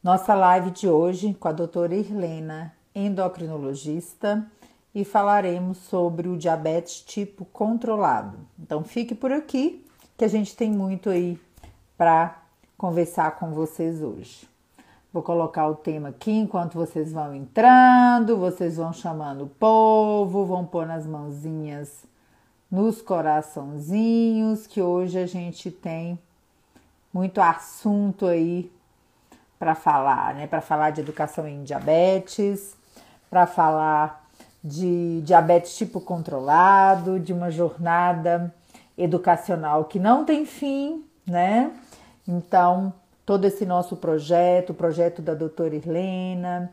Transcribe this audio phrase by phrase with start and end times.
[0.00, 4.46] Nossa live de hoje com a doutora Irlena, endocrinologista
[4.94, 8.38] e falaremos sobre o diabetes tipo controlado.
[8.56, 9.84] Então fique por aqui
[10.16, 11.36] que a gente tem muito aí
[11.96, 12.40] para
[12.76, 14.48] conversar com vocês hoje.
[15.12, 20.64] Vou colocar o tema aqui enquanto vocês vão entrando, vocês vão chamando o povo, vão
[20.64, 22.06] pôr nas mãozinhas
[22.70, 26.18] nos coraçãozinhos, que hoje a gente tem
[27.12, 28.70] muito assunto aí
[29.58, 30.46] para falar, né?
[30.46, 32.76] Para falar de educação em diabetes,
[33.28, 34.26] para falar
[34.62, 38.54] de diabetes tipo controlado, de uma jornada
[38.96, 41.70] educacional que não tem fim, né?
[42.26, 42.92] Então,
[43.24, 46.70] todo esse nosso projeto, o projeto da doutora Irlena,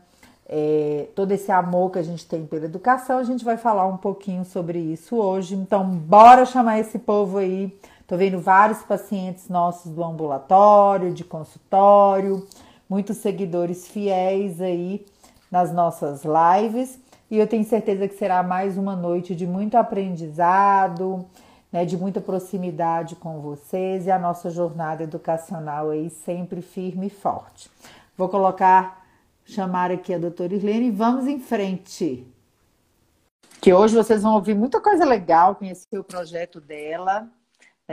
[0.48, 3.96] é, todo esse amor que a gente tem pela educação, a gente vai falar um
[3.96, 5.54] pouquinho sobre isso hoje.
[5.54, 7.76] Então, bora chamar esse povo aí.
[8.06, 12.46] Tô vendo vários pacientes nossos do ambulatório, de consultório,
[12.88, 15.04] muitos seguidores fiéis aí
[15.50, 16.98] nas nossas lives
[17.30, 21.26] e eu tenho certeza que será mais uma noite de muito aprendizado,
[21.72, 27.10] né, de muita proximidade com vocês e a nossa jornada educacional aí sempre firme e
[27.10, 27.68] forte.
[28.16, 29.04] Vou colocar,
[29.44, 32.26] chamar aqui a doutora Irlene e vamos em frente.
[33.60, 37.28] Que hoje vocês vão ouvir muita coisa legal, conhecer o projeto dela.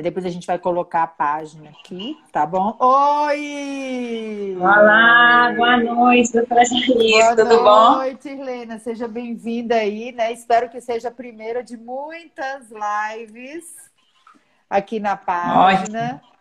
[0.01, 2.75] Depois a gente vai colocar a página aqui, tá bom?
[2.79, 4.57] Oi!
[4.59, 7.63] Olá, boa noite, doutora Janice, tudo bom?
[7.63, 10.31] Boa noite, Helena, seja bem-vinda aí, né?
[10.33, 13.65] Espero que seja a primeira de muitas lives
[14.67, 16.15] aqui na página.
[16.15, 16.33] Ótimo.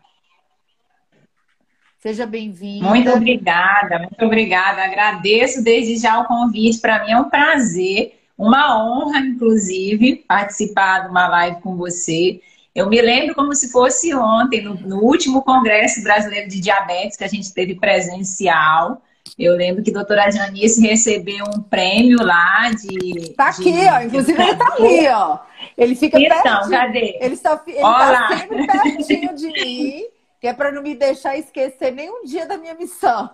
[1.98, 2.88] Seja bem-vinda.
[2.88, 4.82] Muito obrigada, muito obrigada.
[4.82, 6.80] Agradeço desde já o convite.
[6.80, 12.40] Para mim é um prazer, uma honra, inclusive, participar de uma live com você.
[12.74, 17.24] Eu me lembro como se fosse ontem, no, no, último Congresso Brasileiro de Diabetes que
[17.24, 19.02] a gente teve presencial.
[19.38, 23.34] Eu lembro que a doutora Janice recebeu um prêmio lá de.
[23.34, 24.00] Tá aqui, de, ó.
[24.00, 25.38] Inclusive, ele tá ali, ó.
[25.76, 26.70] Ele fica então, pertinho.
[26.70, 27.18] cadê?
[27.20, 30.04] Ele, está, ele tá sempre pertinho de mim,
[30.40, 33.30] que é para não me deixar esquecer nenhum dia da minha missão.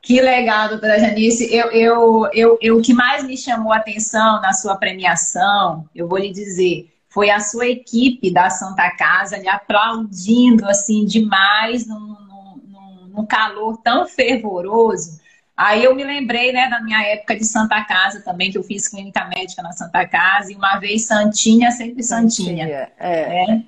[0.00, 1.54] Que legal, doutora Janice.
[1.54, 6.08] Eu, eu, eu, eu, o que mais me chamou a atenção na sua premiação, eu
[6.08, 11.98] vou lhe dizer, foi a sua equipe da Santa Casa lhe aplaudindo assim demais num,
[11.98, 15.20] num, num calor tão fervoroso.
[15.54, 18.88] Aí eu me lembrei, né, da minha época de Santa Casa também, que eu fiz
[18.88, 22.64] clínica médica na Santa Casa, e uma vez Santinha, sempre Santinha.
[22.64, 23.52] Santinha é.
[23.52, 23.62] é.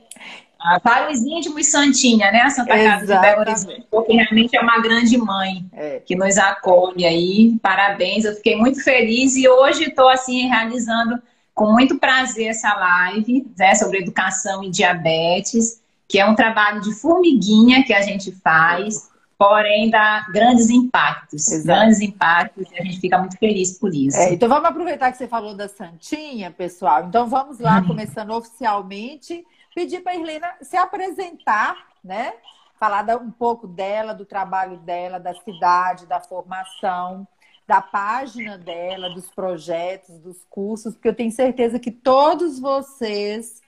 [0.59, 2.41] Ah, para os íntimos, Santinha, né?
[2.41, 6.01] A Santa Casa de Belo Horizonte, porque realmente é uma grande mãe é.
[6.01, 7.59] que nos acolhe aí.
[7.61, 11.21] Parabéns, eu fiquei muito feliz e hoje estou assim realizando
[11.55, 16.93] com muito prazer essa live né, sobre educação e diabetes, que é um trabalho de
[16.95, 21.49] formiguinha que a gente faz, porém dá grandes impactos.
[21.49, 21.67] Exato.
[21.67, 24.19] Grandes impactos e a gente fica muito feliz por isso.
[24.19, 27.05] É, então vamos aproveitar que você falou da Santinha, pessoal.
[27.05, 27.87] Então vamos lá, uhum.
[27.87, 29.45] começando oficialmente,
[29.75, 32.33] pedir para a Irlena se apresentar, né?
[32.79, 37.27] Falar um pouco dela, do trabalho dela, da cidade, da formação
[37.67, 43.63] da página dela, dos projetos, dos cursos, porque eu tenho certeza que todos vocês,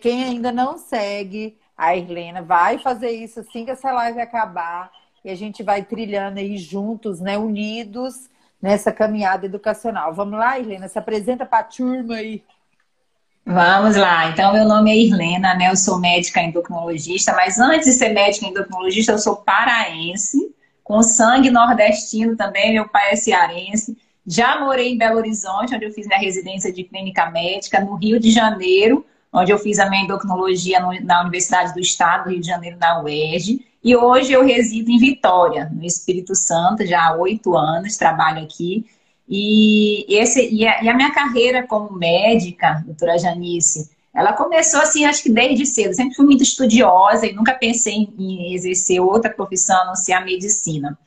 [0.00, 4.90] quem ainda não segue a Irlena, vai fazer isso assim que essa live acabar
[5.24, 8.30] e a gente vai trilhando aí juntos, né, unidos
[8.60, 10.12] nessa caminhada educacional.
[10.14, 12.42] Vamos lá, Irlena, se apresenta para a turma aí.
[13.44, 14.28] Vamos lá.
[14.28, 15.70] Então, meu nome é Irlena, né?
[15.70, 20.54] Eu sou médica endocrinologista, mas antes de ser médica endocrinologista, eu sou paraense
[20.88, 23.94] com sangue nordestino também, meu pai é cearense.
[24.26, 28.18] Já morei em Belo Horizonte, onde eu fiz minha residência de clínica médica, no Rio
[28.18, 32.46] de Janeiro, onde eu fiz a minha endocrinologia na Universidade do Estado do Rio de
[32.46, 33.62] Janeiro, na UERJ.
[33.84, 38.86] E hoje eu resido em Vitória, no Espírito Santo, já há oito anos, trabalho aqui.
[39.28, 45.04] E, esse, e a, e a minha carreira como médica, doutora Janice, ela começou assim,
[45.04, 45.94] acho que desde cedo.
[45.94, 50.20] Sempre fui muito estudiosa e nunca pensei em exercer outra profissão a não ser a
[50.20, 50.98] medicina.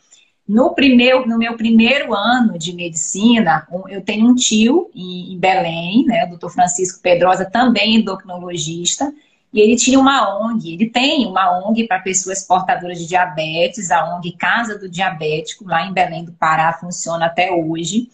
[0.48, 6.24] No, primeiro, no meu primeiro ano de medicina, eu tenho um tio em Belém, né,
[6.26, 9.14] o doutor Francisco Pedrosa, também endocrinologista,
[9.54, 14.16] e ele tinha uma ONG, ele tem uma ONG para pessoas portadoras de diabetes, a
[14.16, 18.08] ONG Casa do Diabético, lá em Belém do Pará, funciona até hoje.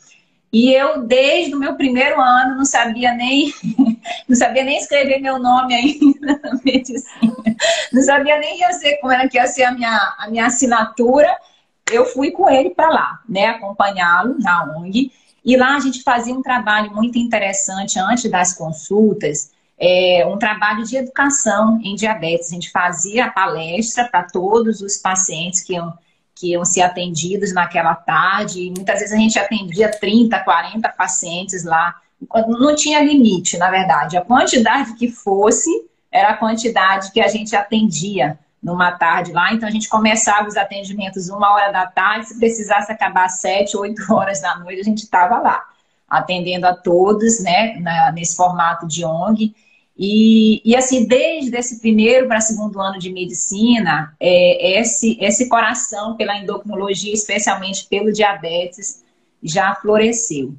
[0.58, 3.54] E eu, desde o meu primeiro ano, não sabia nem,
[4.28, 7.56] não sabia nem escrever meu nome ainda na medicina.
[7.94, 11.30] Não sabia nem ia ser, como era que ia ser a minha, a minha assinatura.
[11.92, 15.12] Eu fui com ele para lá, né, acompanhá-lo na ONG.
[15.46, 20.84] E lá a gente fazia um trabalho muito interessante antes das consultas, é, um trabalho
[20.86, 22.52] de educação em diabetes.
[22.52, 25.94] A gente fazia a palestra para todos os pacientes que iam,
[26.38, 28.62] que iam ser atendidos naquela tarde.
[28.62, 31.96] E muitas vezes a gente atendia 30, 40 pacientes lá.
[32.48, 34.18] Não tinha limite, na verdade.
[34.18, 35.70] A quantidade que fosse
[36.12, 39.54] era a quantidade que a gente atendia numa tarde lá.
[39.54, 42.28] Então a gente começava os atendimentos uma hora da tarde.
[42.28, 45.64] Se precisasse acabar sete, oito horas da noite, a gente estava lá
[46.08, 49.54] atendendo a todos, né, na, nesse formato de ONG.
[49.98, 56.16] E, e assim, desde esse primeiro para segundo ano de medicina, é, esse, esse coração
[56.16, 59.04] pela endocrinologia, especialmente pelo diabetes,
[59.42, 60.54] já floresceu.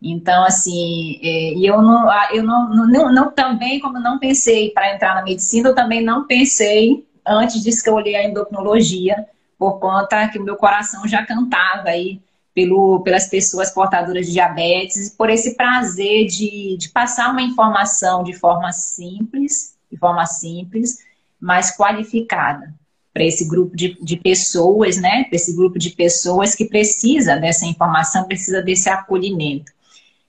[0.00, 4.94] Então, assim, é, e eu não, eu não, não, não, também, como não pensei para
[4.94, 9.26] entrar na medicina, eu também não pensei antes de escolher a endocrinologia,
[9.58, 12.20] por conta que o meu coração já cantava aí
[12.54, 18.32] pelo, pelas pessoas portadoras de diabetes, por esse prazer de, de passar uma informação de
[18.32, 20.98] forma simples, de forma simples,
[21.40, 22.72] mas qualificada
[23.12, 25.24] para esse grupo de, de pessoas, né?
[25.24, 29.72] Para esse grupo de pessoas que precisa dessa informação, precisa desse acolhimento.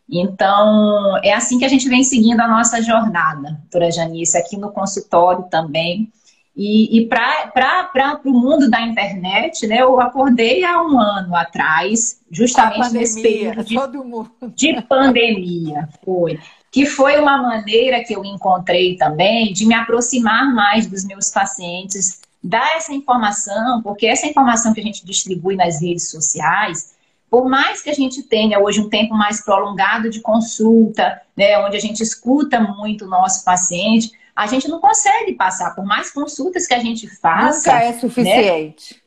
[0.08, 4.72] Então, é assim que a gente vem seguindo a nossa jornada, doutora Janice, aqui no
[4.72, 6.12] consultório também.
[6.56, 12.80] E, e para o mundo da internet, né, eu acordei há um ano atrás, justamente
[12.80, 16.40] pandemia, nesse período de, de pandemia, foi.
[16.72, 22.22] Que foi uma maneira que eu encontrei também de me aproximar mais dos meus pacientes,
[22.42, 26.96] dar essa informação, porque essa informação que a gente distribui nas redes sociais,
[27.30, 31.76] por mais que a gente tenha hoje um tempo mais prolongado de consulta, né, onde
[31.76, 36.68] a gente escuta muito o nosso paciente, a gente não consegue passar, por mais consultas
[36.68, 37.72] que a gente faça.
[37.72, 38.00] Nunca é né?
[38.00, 38.94] suficiente.
[38.94, 39.00] Né?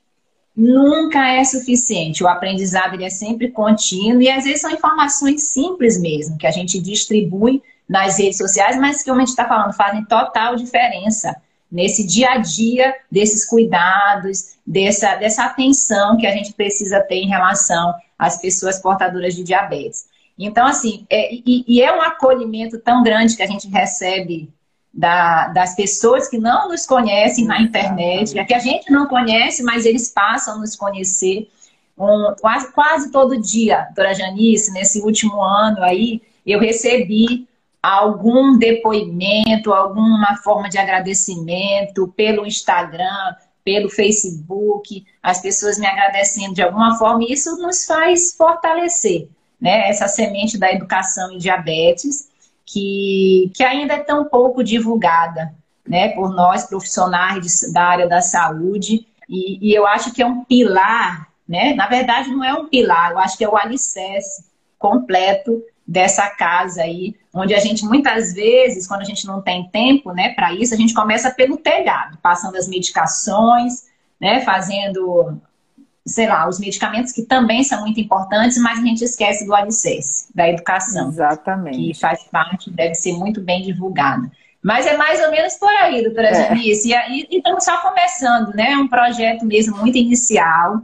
[0.57, 2.25] Nunca é suficiente.
[2.25, 6.51] O aprendizado ele é sempre contínuo e às vezes são informações simples mesmo, que a
[6.51, 11.37] gente distribui nas redes sociais, mas que, como a gente está falando, fazem total diferença
[11.71, 17.29] nesse dia a dia desses cuidados, dessa, dessa atenção que a gente precisa ter em
[17.29, 20.07] relação às pessoas portadoras de diabetes.
[20.39, 24.49] Então, assim, é, e, e é um acolhimento tão grande que a gente recebe
[24.93, 29.87] da, das pessoas que não nos conhecem na internet, que a gente não conhece, mas
[29.87, 31.49] eles passam a nos conhecer
[31.99, 37.47] um, quase, quase todo dia, doutora Janice, nesse último ano aí, eu recebi
[37.83, 46.63] algum depoimento, alguma forma de agradecimento pelo Instagram, pelo Facebook, as pessoas me agradecendo de
[46.63, 49.29] alguma forma, e isso nos faz fortalecer,
[49.61, 49.89] né?
[49.91, 52.29] Essa semente da educação em diabetes
[52.69, 55.55] que, que ainda é tão pouco divulgada
[55.87, 59.07] né, por nós profissionais da área da saúde.
[59.27, 61.73] E, e, eu acho que é um pilar, né?
[61.73, 64.45] Na verdade, não é um pilar, eu acho que é o alicerce
[64.79, 70.13] completo dessa casa aí, onde a gente muitas vezes, quando a gente não tem tempo,
[70.13, 73.87] né, para isso, a gente começa pelo telhado, passando as medicações,
[74.21, 75.41] né, fazendo
[76.09, 80.27] sei lá, os medicamentos que também são muito importantes, mas a gente esquece do alicerce,
[80.35, 81.09] da educação.
[81.09, 81.77] Exatamente.
[81.77, 84.31] Que faz parte, deve ser muito bem divulgada.
[84.63, 86.35] Mas é mais ou menos por aí, doutora é.
[86.35, 86.93] Janice.
[86.93, 88.73] E, estamos só começando, né?
[88.73, 90.83] É um projeto mesmo muito inicial.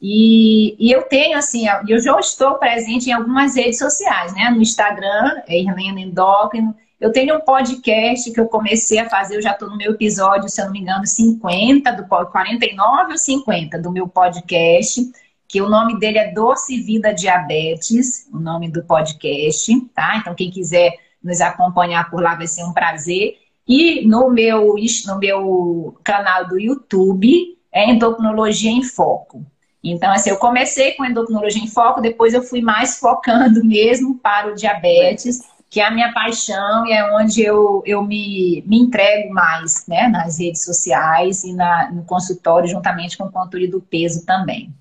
[0.00, 4.48] E, e, eu tenho, assim, eu já estou presente em algumas redes sociais, né?
[4.50, 9.42] No Instagram, é Irlena Endócrino, eu tenho um podcast que eu comecei a fazer, eu
[9.42, 13.78] já estou no meu episódio, se eu não me engano, 50, do 49 ou 50
[13.78, 15.10] do meu podcast,
[15.48, 20.18] que o nome dele é Doce Vida Diabetes, o nome do podcast, tá?
[20.18, 23.38] Então, quem quiser nos acompanhar por lá vai ser um prazer.
[23.66, 24.74] E no meu,
[25.06, 29.44] no meu canal do YouTube é Endocrinologia em Foco.
[29.82, 34.52] Então, assim, eu comecei com endocrinologia em foco, depois eu fui mais focando mesmo para
[34.52, 35.40] o diabetes
[35.70, 40.08] que é a minha paixão e é onde eu, eu me, me entrego mais, né,
[40.08, 44.74] nas redes sociais e na, no consultório, juntamente com o controle do peso também.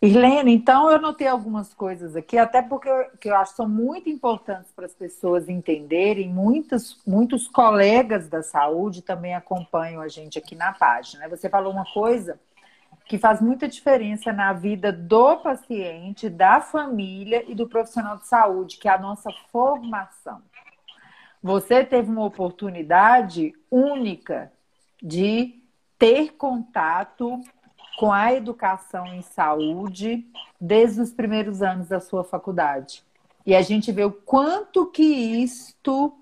[0.00, 3.68] Irlene, então eu notei algumas coisas aqui, até porque eu, que eu acho que são
[3.68, 6.28] muito importantes para as pessoas entenderem.
[6.28, 11.26] Muitos, muitos colegas da saúde também acompanham a gente aqui na página.
[11.30, 12.38] Você falou uma coisa
[13.06, 18.78] que faz muita diferença na vida do paciente, da família e do profissional de saúde,
[18.78, 20.42] que é a nossa formação.
[21.42, 24.52] você teve uma oportunidade única
[25.00, 25.62] de
[25.96, 27.40] ter contato
[27.96, 30.26] com a educação em saúde
[30.60, 33.04] desde os primeiros anos da sua faculdade.
[33.46, 36.12] E a gente vê o quanto que isto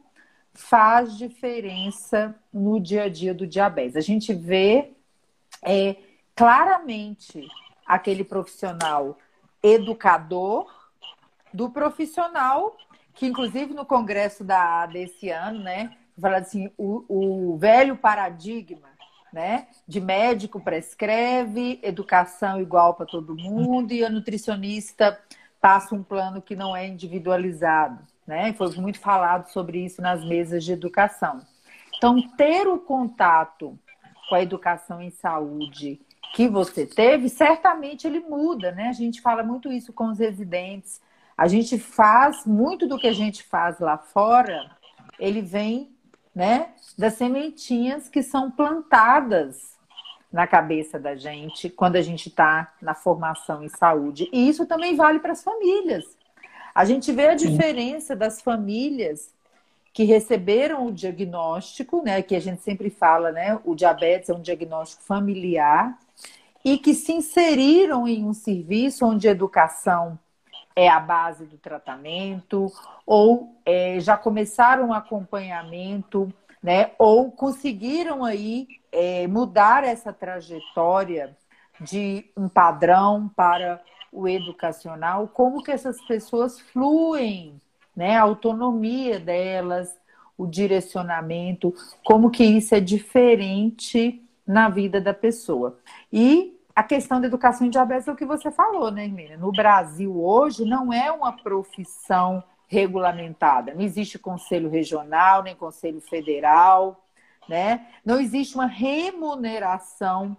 [0.53, 3.97] faz diferença no dia a dia do diabetes.
[3.97, 4.93] A gente vê
[5.63, 5.97] é,
[6.35, 7.47] claramente
[7.87, 9.19] aquele profissional
[9.63, 10.73] educador
[11.53, 12.77] do profissional
[13.15, 18.95] que, inclusive, no congresso da ADA esse ano, né, fala assim, o, o velho paradigma
[19.35, 19.67] né?
[19.87, 25.21] De médico prescreve, educação igual para todo mundo e a nutricionista
[25.61, 28.53] passa um plano que não é individualizado, né?
[28.53, 31.41] Foi muito falado sobre isso nas mesas de educação.
[31.97, 33.77] Então, ter o contato
[34.29, 36.01] com a educação em saúde
[36.35, 38.89] que você teve, certamente ele muda, né?
[38.89, 41.01] A gente fala muito isso com os residentes.
[41.39, 44.73] A gente faz muito do que a gente faz lá fora,
[45.17, 45.95] ele vem
[46.35, 49.79] né, das sementinhas que são plantadas
[50.33, 54.29] na cabeça da gente quando a gente está na formação em saúde.
[54.33, 56.05] E isso também vale para as famílias.
[56.75, 59.33] A gente vê a diferença das famílias
[59.95, 64.43] que receberam o diagnóstico, né, que a gente sempre fala, né, o diabetes é um
[64.43, 65.97] diagnóstico familiar,
[66.65, 70.19] e que se inseriram em um serviço onde educação
[70.75, 72.73] é a base do tratamento,
[73.07, 76.91] ou é, já começaram um acompanhamento, né?
[76.99, 81.37] Ou conseguiram aí é, mudar essa trajetória
[81.81, 87.61] de um padrão para o educacional, como que essas pessoas fluem,
[87.97, 88.17] né?
[88.17, 89.97] A autonomia delas,
[90.37, 91.73] o direcionamento,
[92.05, 95.79] como que isso é diferente na vida da pessoa.
[96.13, 99.39] E a questão da educação em diabetes é o que você falou, né, Hermínia?
[99.39, 103.73] No Brasil hoje não é uma profissão regulamentada.
[103.73, 107.07] Não existe conselho regional, nem conselho federal,
[107.49, 107.87] né?
[108.05, 110.37] Não existe uma remuneração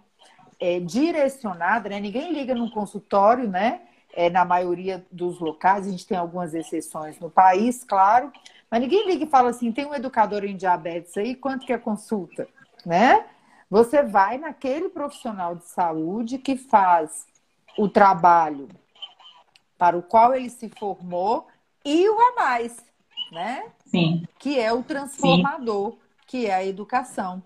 [0.60, 2.00] é, direcionada, né?
[2.00, 3.80] Ninguém liga num consultório, né?
[4.18, 8.32] É, na maioria dos locais, a gente tem algumas exceções no país, claro,
[8.70, 11.76] mas ninguém liga e fala assim, tem um educador em diabetes aí, quanto que é
[11.76, 12.48] consulta,
[12.84, 13.26] né?
[13.70, 17.26] Você vai naquele profissional de saúde que faz
[17.76, 18.68] o trabalho
[19.76, 21.46] para o qual ele se formou
[21.84, 22.82] e o a mais,
[23.30, 23.66] né?
[23.84, 24.26] Sim.
[24.38, 25.98] Que é o transformador, Sim.
[26.26, 27.42] que é a educação.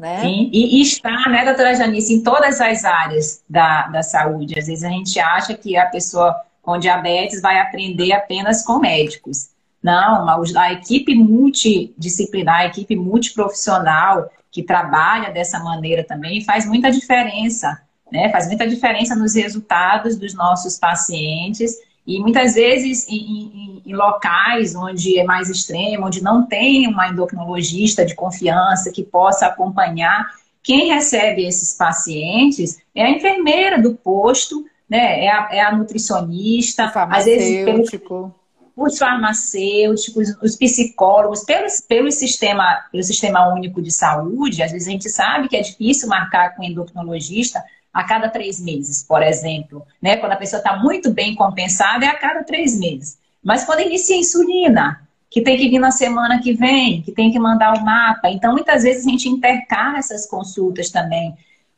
[0.00, 0.22] Né?
[0.22, 4.58] Sim, e, e está, né, doutora Janice, em todas as áreas da, da saúde.
[4.58, 9.50] Às vezes a gente acha que a pessoa com diabetes vai aprender apenas com médicos.
[9.82, 10.26] Não,
[10.56, 18.30] a equipe multidisciplinar, a equipe multiprofissional, que trabalha dessa maneira também faz muita diferença, né?
[18.30, 21.76] Faz muita diferença nos resultados dos nossos pacientes
[22.10, 27.08] e muitas vezes em, em, em, locais onde é mais extremo, onde não tem uma
[27.08, 30.26] endocrinologista de confiança que possa acompanhar,
[30.62, 35.24] quem recebe esses pacientes é a enfermeira do posto, né?
[35.24, 38.34] É a, é a nutricionista, às vezes pelo,
[38.76, 44.90] os farmacêuticos, os psicólogos, pelo, pelo, sistema, pelo sistema único de saúde, às vezes a
[44.90, 49.86] gente sabe que é difícil marcar com endocrinologista a cada três meses, por exemplo.
[50.00, 50.16] Né?
[50.16, 53.18] Quando a pessoa está muito bem compensada, é a cada três meses.
[53.42, 57.30] Mas quando inicia a insulina, que tem que vir na semana que vem, que tem
[57.30, 58.28] que mandar o mapa.
[58.28, 61.36] Então, muitas vezes a gente intercala essas consultas também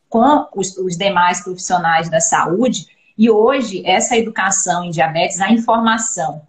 [0.09, 2.87] com os, os demais profissionais da saúde.
[3.17, 6.43] E hoje, essa educação em diabetes, a informação,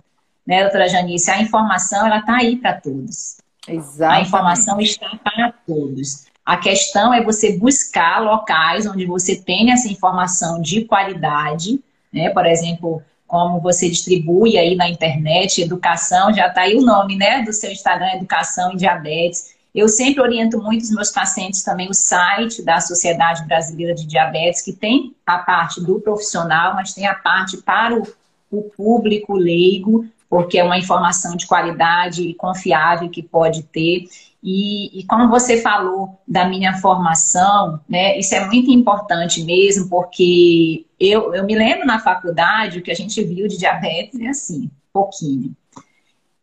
[0.47, 1.29] né, doutora Janice?
[1.29, 3.37] A informação, ela está aí para todos.
[3.67, 4.19] Exatamente.
[4.19, 6.25] A informação está para todos.
[6.45, 11.79] A questão é você buscar locais onde você tenha essa informação de qualidade,
[12.11, 12.29] né?
[12.29, 17.41] Por exemplo, como você distribui aí na internet, educação, já está aí o nome, né,
[17.41, 19.55] do seu Instagram, Educação em Diabetes.
[19.73, 24.61] Eu sempre oriento muito os meus pacientes também o site da Sociedade Brasileira de Diabetes,
[24.61, 28.07] que tem a parte do profissional, mas tem a parte para o,
[28.51, 34.05] o público leigo, porque é uma informação de qualidade e confiável que pode ter.
[34.41, 40.87] E, e, como você falou da minha formação, né, isso é muito importante mesmo, porque
[40.99, 44.71] eu, eu me lembro na faculdade o que a gente viu de diabetes é assim,
[44.91, 45.55] pouquinho.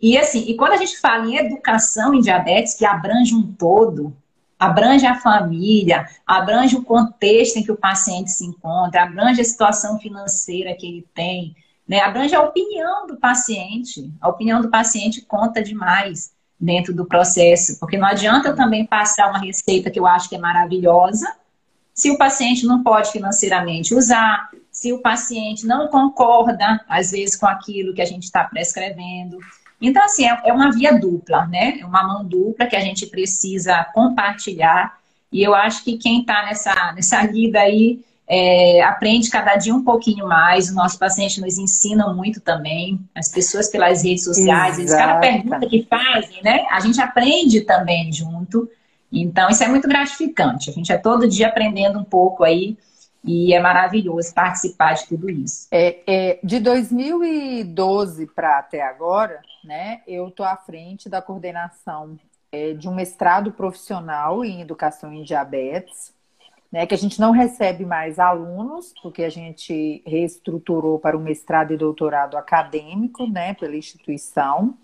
[0.00, 4.16] E assim, e quando a gente fala em educação em diabetes, que abrange um todo,
[4.56, 9.98] abrange a família, abrange o contexto em que o paciente se encontra, abrange a situação
[9.98, 11.56] financeira que ele tem,
[11.90, 11.98] né?
[12.02, 14.12] Abrange a opinião do paciente.
[14.20, 19.28] A opinião do paciente conta demais dentro do processo, porque não adianta eu também passar
[19.28, 21.26] uma receita que eu acho que é maravilhosa,
[21.92, 27.46] se o paciente não pode financeiramente usar, se o paciente não concorda, às vezes, com
[27.46, 29.38] aquilo que a gente está prescrevendo.
[29.80, 31.80] Então, assim, é, é uma via dupla, né?
[31.80, 34.96] É uma mão dupla que a gente precisa compartilhar.
[35.32, 39.82] E eu acho que quem está nessa, nessa lida aí é, aprende cada dia um
[39.82, 40.70] pouquinho mais.
[40.70, 43.00] O nosso paciente nos ensina muito também.
[43.12, 46.64] As pessoas pelas redes sociais, eles, cada pergunta que fazem, né?
[46.70, 48.70] A gente aprende também junto.
[49.12, 50.70] Então, isso é muito gratificante.
[50.70, 52.78] A gente é todo dia aprendendo um pouco aí.
[53.24, 55.66] E é maravilhoso participar de tudo isso.
[55.70, 60.02] É, é de 2012 para até agora, né?
[60.06, 62.16] Eu estou à frente da coordenação
[62.52, 66.14] é, de um mestrado profissional em educação em diabetes
[66.70, 71.72] né, que a gente não recebe mais alunos, porque a gente reestruturou para o mestrado
[71.72, 74.78] e doutorado acadêmico, né, pela instituição,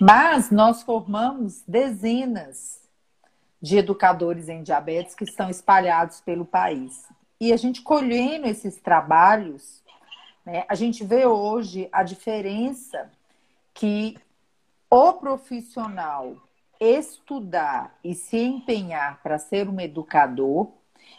[0.00, 2.80] mas nós formamos dezenas
[3.60, 7.06] de educadores em diabetes que estão espalhados pelo país.
[7.38, 9.82] E a gente colhendo esses trabalhos,
[10.44, 13.10] né, a gente vê hoje a diferença
[13.74, 14.16] que
[14.88, 16.36] o profissional
[16.80, 20.70] estudar e se empenhar para ser um educador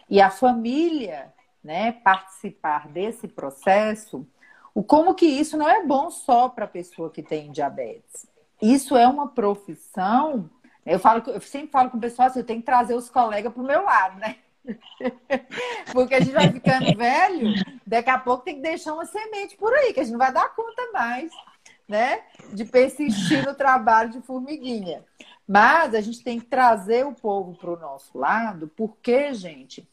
[0.10, 1.34] e a família
[1.64, 4.26] né, participar desse processo,
[4.74, 8.28] o como que isso não é bom só para a pessoa que tem diabetes.
[8.62, 10.50] Isso é uma profissão.
[10.86, 13.52] Eu falo, eu sempre falo com o pessoal assim, eu tenho que trazer os colegas
[13.52, 14.38] para o meu lado, né?
[15.92, 17.54] Porque a gente vai ficando velho,
[17.86, 20.32] daqui a pouco tem que deixar uma semente por aí, que a gente não vai
[20.32, 21.32] dar conta mais,
[21.88, 22.22] né?
[22.54, 25.04] De persistir no trabalho de formiguinha.
[25.48, 29.88] Mas a gente tem que trazer o povo para o nosso lado, porque, gente,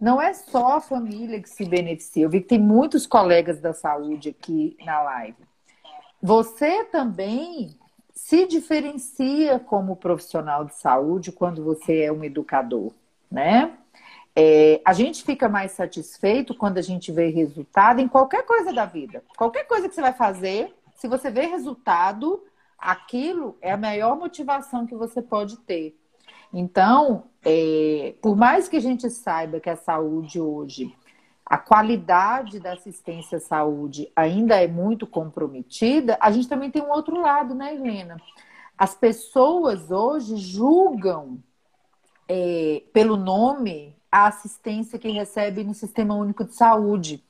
[0.00, 2.24] não é só a família que se beneficia.
[2.24, 5.38] Eu vi que tem muitos colegas da saúde aqui na live.
[6.22, 7.76] Você também
[8.14, 12.92] se diferencia como profissional de saúde quando você é um educador,
[13.30, 13.76] né?
[14.34, 18.84] É, a gente fica mais satisfeito quando a gente vê resultado em qualquer coisa da
[18.84, 19.24] vida.
[19.36, 22.42] Qualquer coisa que você vai fazer, se você vê resultado,
[22.78, 25.98] aquilo é a maior motivação que você pode ter.
[26.52, 30.94] Então, é, por mais que a gente saiba que a saúde hoje,
[31.44, 36.90] a qualidade da assistência à saúde ainda é muito comprometida, a gente também tem um
[36.90, 38.16] outro lado, né, Helena?
[38.76, 41.38] As pessoas hoje julgam
[42.28, 47.22] é, pelo nome a assistência que recebe no Sistema Único de Saúde.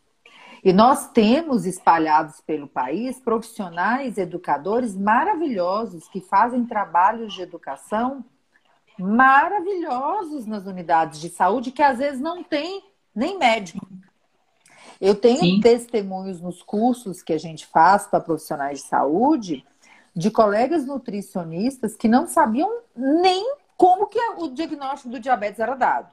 [0.64, 8.24] E nós temos espalhados pelo país profissionais educadores maravilhosos que fazem trabalhos de educação
[8.98, 12.82] maravilhosos nas unidades de saúde que às vezes não tem
[13.14, 13.86] nem médico.
[15.00, 15.60] Eu tenho Sim.
[15.60, 19.64] testemunhos nos cursos que a gente faz para profissionais de saúde
[20.14, 26.10] de colegas nutricionistas que não sabiam nem como que o diagnóstico do diabetes era dado.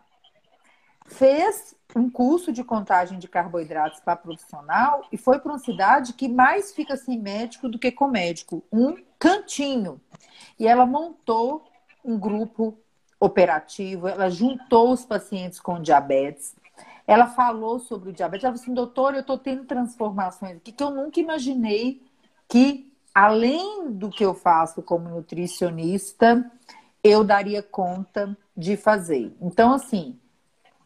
[1.05, 6.27] Fez um curso de contagem de carboidratos para profissional e foi para uma cidade que
[6.27, 10.01] mais fica sem médico do que com médico, um cantinho.
[10.59, 11.63] E ela montou
[12.03, 12.77] um grupo
[13.19, 16.55] operativo, ela juntou os pacientes com diabetes,
[17.07, 20.83] ela falou sobre o diabetes, ela falou assim, doutor, eu estou tendo transformações aqui que
[20.83, 22.01] eu nunca imaginei
[22.47, 26.49] que, além do que eu faço como nutricionista,
[27.03, 29.35] eu daria conta de fazer.
[29.41, 30.17] Então, assim,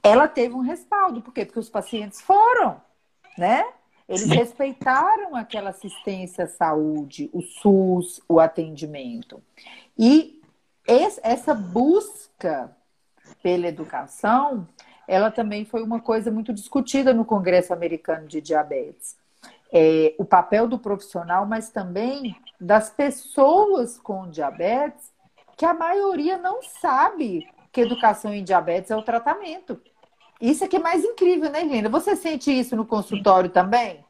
[0.01, 1.45] ela teve um respaldo, por quê?
[1.45, 2.81] Porque os pacientes foram,
[3.37, 3.63] né?
[4.07, 4.35] Eles Sim.
[4.35, 9.43] respeitaram aquela assistência à saúde, o SUS, o atendimento.
[9.97, 10.36] E
[10.87, 12.75] essa busca
[13.43, 14.67] pela educação,
[15.07, 19.15] ela também foi uma coisa muito discutida no Congresso Americano de Diabetes.
[19.71, 25.11] É, o papel do profissional, mas também das pessoas com diabetes,
[25.57, 29.79] que a maioria não sabe que educação em diabetes é o tratamento.
[30.39, 31.89] Isso é que é mais incrível, né, Helena?
[31.89, 34.05] Você sente isso no consultório também?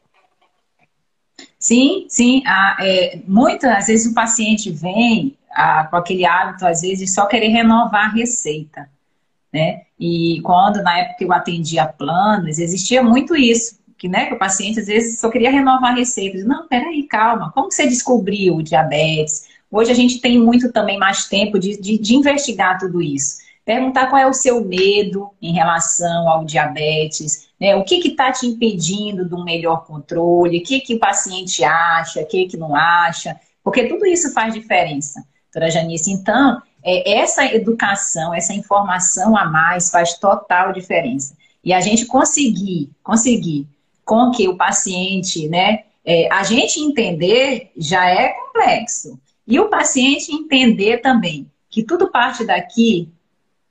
[1.60, 2.44] Sim, sim.
[2.46, 7.26] Ah, é, muitas vezes o paciente vem a, com aquele hábito, às vezes, de só
[7.26, 8.88] querer renovar a receita.
[9.52, 9.82] Né?
[10.00, 14.38] E quando, na época que eu atendia planos, existia muito isso, que, né, que o
[14.38, 16.38] paciente, às vezes, só queria renovar a receita.
[16.44, 19.48] Não, peraí, calma, como você descobriu o diabetes?
[19.72, 23.38] Hoje a gente tem muito também mais tempo de, de, de investigar tudo isso.
[23.66, 27.76] Perguntar qual é o seu medo em relação ao diabetes, né?
[27.76, 32.22] o que está te impedindo de um melhor controle, o que, que o paciente acha,
[32.22, 35.26] o que, que não acha, porque tudo isso faz diferença
[35.58, 36.12] doutora Janice.
[36.12, 41.36] Então, é, essa educação, essa informação a mais faz total diferença.
[41.64, 43.68] E a gente conseguir, conseguir
[44.06, 49.20] com que o paciente, né, é, a gente entender já é complexo.
[49.46, 53.12] E o paciente entender também que tudo parte daqui,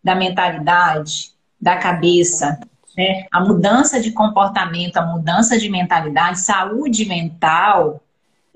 [0.03, 2.59] da mentalidade, da cabeça,
[2.97, 3.27] né?
[3.31, 8.03] A mudança de comportamento, a mudança de mentalidade, saúde mental,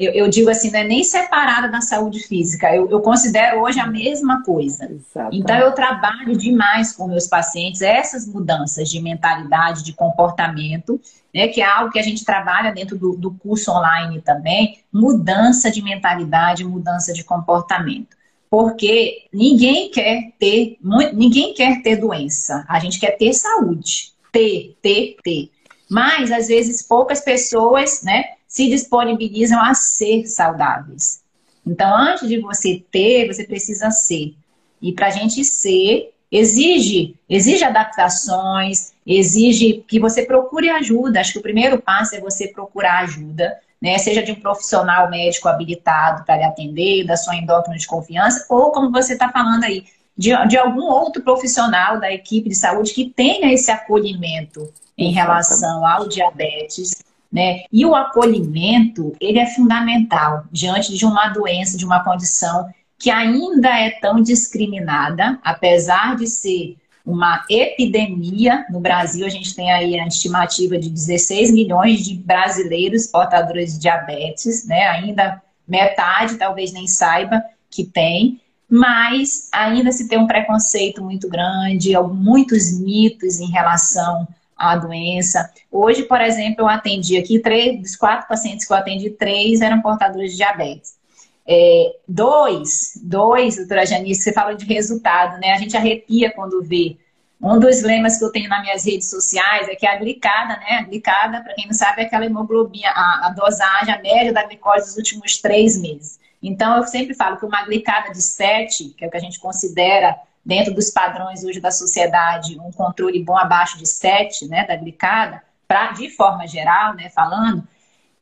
[0.01, 3.79] eu, eu, digo assim, não é nem separada da saúde física, eu, eu considero hoje
[3.79, 4.91] a mesma coisa.
[4.91, 5.43] Exatamente.
[5.43, 10.99] Então, eu trabalho demais com meus pacientes essas mudanças de mentalidade, de comportamento,
[11.35, 15.71] né, que é algo que a gente trabalha dentro do, do curso online também, mudança
[15.71, 18.17] de mentalidade, mudança de comportamento.
[18.49, 20.79] Porque ninguém quer ter,
[21.13, 24.13] ninguém quer ter doença, a gente quer ter saúde.
[24.33, 25.51] Ter, ter, ter.
[25.91, 31.23] Mas, às vezes, poucas pessoas, né, se disponibilizam a ser saudáveis.
[31.65, 34.35] Então, antes de você ter, você precisa ser.
[34.83, 41.21] E para a gente ser, exige, exige adaptações, exige que você procure ajuda.
[41.21, 43.97] Acho que o primeiro passo é você procurar ajuda, né?
[43.99, 48.73] Seja de um profissional médico habilitado para lhe atender, da sua endócrina de confiança, ou
[48.73, 49.85] como você está falando aí,
[50.19, 55.87] de, de algum outro profissional da equipe de saúde que tenha esse acolhimento em relação
[55.87, 56.91] ao diabetes
[57.33, 57.61] né?
[57.73, 63.69] E o acolhimento, ele é fundamental diante de uma doença, de uma condição que ainda
[63.69, 68.67] é tão discriminada, apesar de ser uma epidemia.
[68.69, 73.81] No Brasil, a gente tem aí a estimativa de 16 milhões de brasileiros portadores de
[73.81, 74.89] diabetes, né?
[74.89, 81.97] Ainda metade talvez nem saiba que tem, mas ainda se tem um preconceito muito grande,
[82.13, 84.29] muitos mitos em relação
[84.61, 85.51] a doença.
[85.73, 89.81] Hoje, por exemplo, eu atendi aqui, três, dos quatro pacientes que eu atendi, três eram
[89.81, 90.99] portadores de diabetes.
[91.47, 95.53] É, dois, dois, doutora Janice, você fala de resultado, né?
[95.53, 96.97] A gente arrepia quando vê.
[97.43, 100.79] Um dos lemas que eu tenho nas minhas redes sociais é que a glicada, né?
[100.79, 104.45] A glicada, para quem não sabe, é aquela hemoglobina, a, a dosagem, a média da
[104.45, 106.21] glicose dos últimos três meses.
[106.43, 109.41] Então, eu sempre falo que uma glicada de 7, que é o que a gente
[109.41, 114.77] considera dentro dos padrões hoje da sociedade, um controle bom abaixo de 7, né, da
[114.77, 117.67] glicada, pra, de forma geral, né, falando,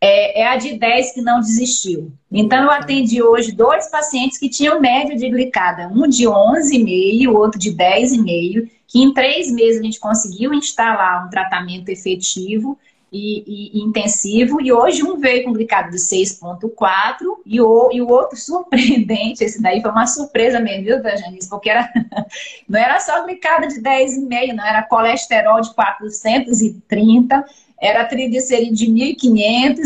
[0.00, 2.12] é, é, a de 10 que não desistiu.
[2.30, 7.36] Então, eu atendi hoje dois pacientes que tinham média de glicada, um de 11,5, o
[7.36, 12.78] outro de 10,5, que em três meses a gente conseguiu instalar um tratamento efetivo
[13.10, 18.08] e, e, intensivo, e hoje um veio com glicado de 6,4 e o, e o
[18.08, 21.48] outro surpreendente, esse daí foi uma surpresa mesmo, viu, Janice?
[21.48, 21.90] Porque era,
[22.68, 27.44] não era só glicada de 10,5, não, era colesterol de 430,
[27.80, 29.78] era triglicerídeo de 1.500,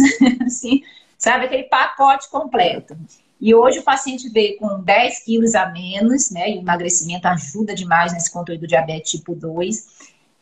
[0.47, 0.83] assim,
[1.17, 2.97] sabe, aquele pacote completo.
[3.41, 7.75] E hoje o paciente veio com 10 quilos a menos, né, e o emagrecimento ajuda
[7.75, 9.92] demais nesse controle do diabetes tipo 2,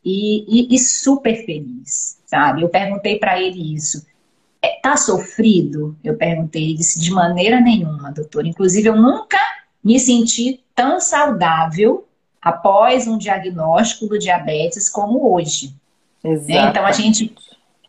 [0.05, 2.63] e, e, e super feliz, sabe?
[2.63, 4.07] Eu perguntei para ele isso.
[4.63, 5.97] É, tá sofrido?
[6.05, 8.47] Eu perguntei, ele disse, de maneira nenhuma, doutor.
[8.47, 9.39] Inclusive, eu nunca
[9.83, 12.07] me senti tão saudável
[12.41, 15.75] após um diagnóstico do diabetes como hoje.
[16.23, 16.69] Né?
[16.69, 17.35] Então, a gente,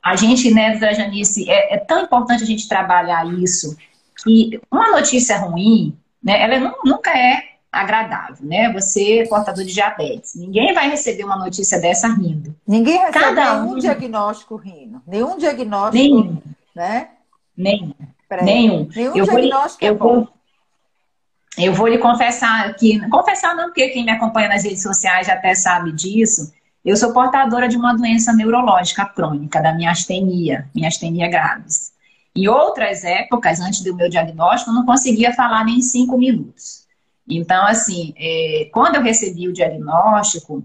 [0.04, 3.78] a gente, né, doutora Janice, é, é, tão importante a gente trabalhar isso,
[4.24, 8.72] que uma notícia ruim, né, ela nunca é agradável, né?
[8.74, 10.36] Você é portador de diabetes.
[10.36, 12.54] Ninguém vai receber uma notícia dessa rindo.
[12.68, 13.80] Ninguém recebe Cada nenhum um...
[13.80, 15.02] diagnóstico rindo.
[15.08, 16.42] Nenhum diagnóstico, nenhum.
[16.76, 17.10] né?
[17.56, 17.94] Nenhum.
[18.42, 18.90] Nenhum.
[18.94, 20.16] Nenhum eu diagnóstico vou, é eu bom.
[20.16, 20.30] Vou,
[21.58, 25.34] eu vou lhe confessar que, confessar não, porque quem me acompanha nas redes sociais já
[25.34, 26.52] até sabe disso.
[26.84, 31.92] Eu sou portadora de uma doença neurológica crônica, da minha astenia, minha astenia graves.
[32.36, 36.81] Em outras épocas, antes do meu diagnóstico, eu não conseguia falar nem cinco minutos.
[37.38, 40.64] Então, assim, é, quando eu recebi o diagnóstico,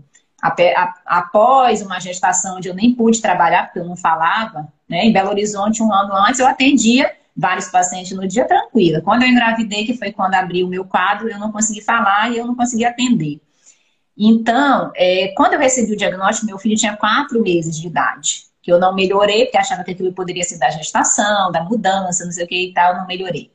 [1.07, 5.31] após uma gestação onde eu nem pude trabalhar, porque eu não falava, né, em Belo
[5.31, 9.01] Horizonte, um ano antes, eu atendia vários pacientes no dia tranquila.
[9.01, 12.39] Quando eu engravidei, que foi quando abri o meu quadro, eu não consegui falar e
[12.39, 13.41] eu não consegui atender.
[14.19, 18.47] Então, é, quando eu recebi o diagnóstico, meu filho tinha quatro meses de idade.
[18.63, 22.33] Que eu não melhorei, porque achava que aquilo poderia ser da gestação, da mudança, não
[22.33, 23.51] sei o que e tal, eu não melhorei.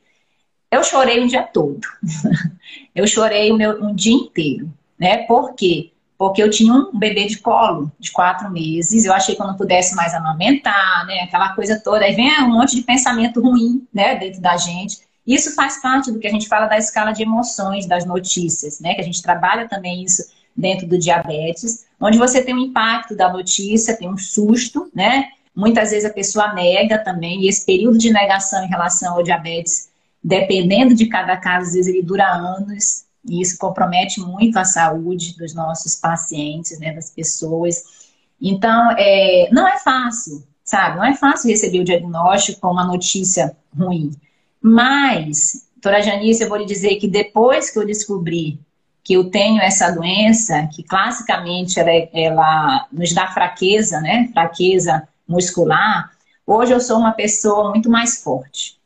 [0.72, 1.86] Eu chorei um dia todo.
[2.96, 4.72] eu chorei o meu, um dia inteiro.
[4.98, 5.18] Né?
[5.26, 5.92] Por quê?
[6.16, 9.56] Porque eu tinha um bebê de colo de quatro meses, eu achei que eu não
[9.56, 11.20] pudesse mais amamentar, né?
[11.24, 12.04] Aquela coisa toda.
[12.04, 15.00] Aí vem um monte de pensamento ruim, né, dentro da gente.
[15.26, 18.94] Isso faz parte do que a gente fala da escala de emoções, das notícias, né?
[18.94, 20.22] Que a gente trabalha também isso
[20.56, 25.28] dentro do diabetes, onde você tem um impacto da notícia, tem um susto, né?
[25.54, 29.91] Muitas vezes a pessoa nega também, e esse período de negação em relação ao diabetes
[30.22, 35.36] dependendo de cada caso, às vezes ele dura anos, e isso compromete muito a saúde
[35.36, 37.82] dos nossos pacientes, né, das pessoas.
[38.40, 40.96] Então, é, não é fácil, sabe?
[40.96, 44.12] Não é fácil receber o diagnóstico com uma notícia ruim.
[44.60, 48.60] Mas, doutora Janice, eu vou lhe dizer que depois que eu descobri
[49.04, 54.28] que eu tenho essa doença, que classicamente ela, ela nos dá fraqueza, né?
[54.32, 56.12] Fraqueza muscular.
[56.46, 58.81] Hoje eu sou uma pessoa muito mais forte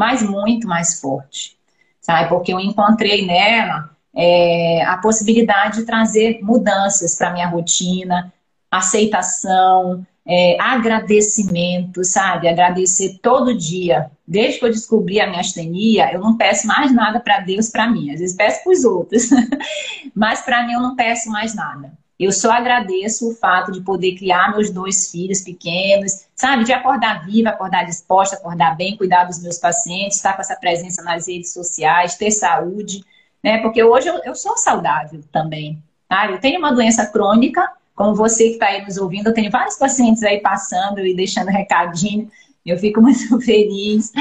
[0.00, 1.58] mas muito mais forte,
[2.00, 2.30] sabe?
[2.30, 8.32] Porque eu encontrei nela é, a possibilidade de trazer mudanças para minha rotina,
[8.70, 12.48] aceitação, é, agradecimento, sabe?
[12.48, 14.10] Agradecer todo dia.
[14.26, 17.90] Desde que eu descobri a minha astenia, eu não peço mais nada para Deus para
[17.90, 18.10] mim.
[18.10, 19.28] Às vezes peço para os outros,
[20.16, 21.92] mas para mim eu não peço mais nada.
[22.20, 26.64] Eu só agradeço o fato de poder criar meus dois filhos pequenos, sabe?
[26.64, 31.02] De acordar viva, acordar disposta, acordar bem, cuidar dos meus pacientes, estar com essa presença
[31.02, 33.02] nas redes sociais, ter saúde,
[33.42, 33.62] né?
[33.62, 35.82] Porque hoje eu, eu sou saudável também.
[36.28, 39.76] Eu tenho uma doença crônica, como você que está aí nos ouvindo, eu tenho vários
[39.76, 42.30] pacientes aí passando e deixando recadinho.
[42.66, 44.12] Eu fico muito feliz.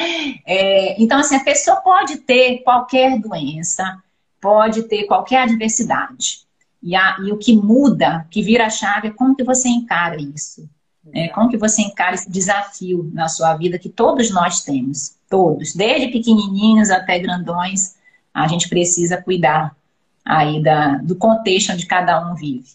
[0.46, 4.02] É, então, assim, a pessoa pode ter qualquer doença,
[4.40, 6.48] pode ter qualquer adversidade.
[6.82, 10.18] E, a, e o que muda, que vira a chave, é como que você encara
[10.18, 10.70] isso.
[11.13, 15.15] É, como que você encara esse desafio na sua vida que todos nós temos.
[15.30, 15.76] Todos.
[15.76, 17.96] Desde pequenininhos até grandões,
[18.34, 19.76] a gente precisa cuidar
[20.24, 22.70] aí da, do contexto onde cada um vive.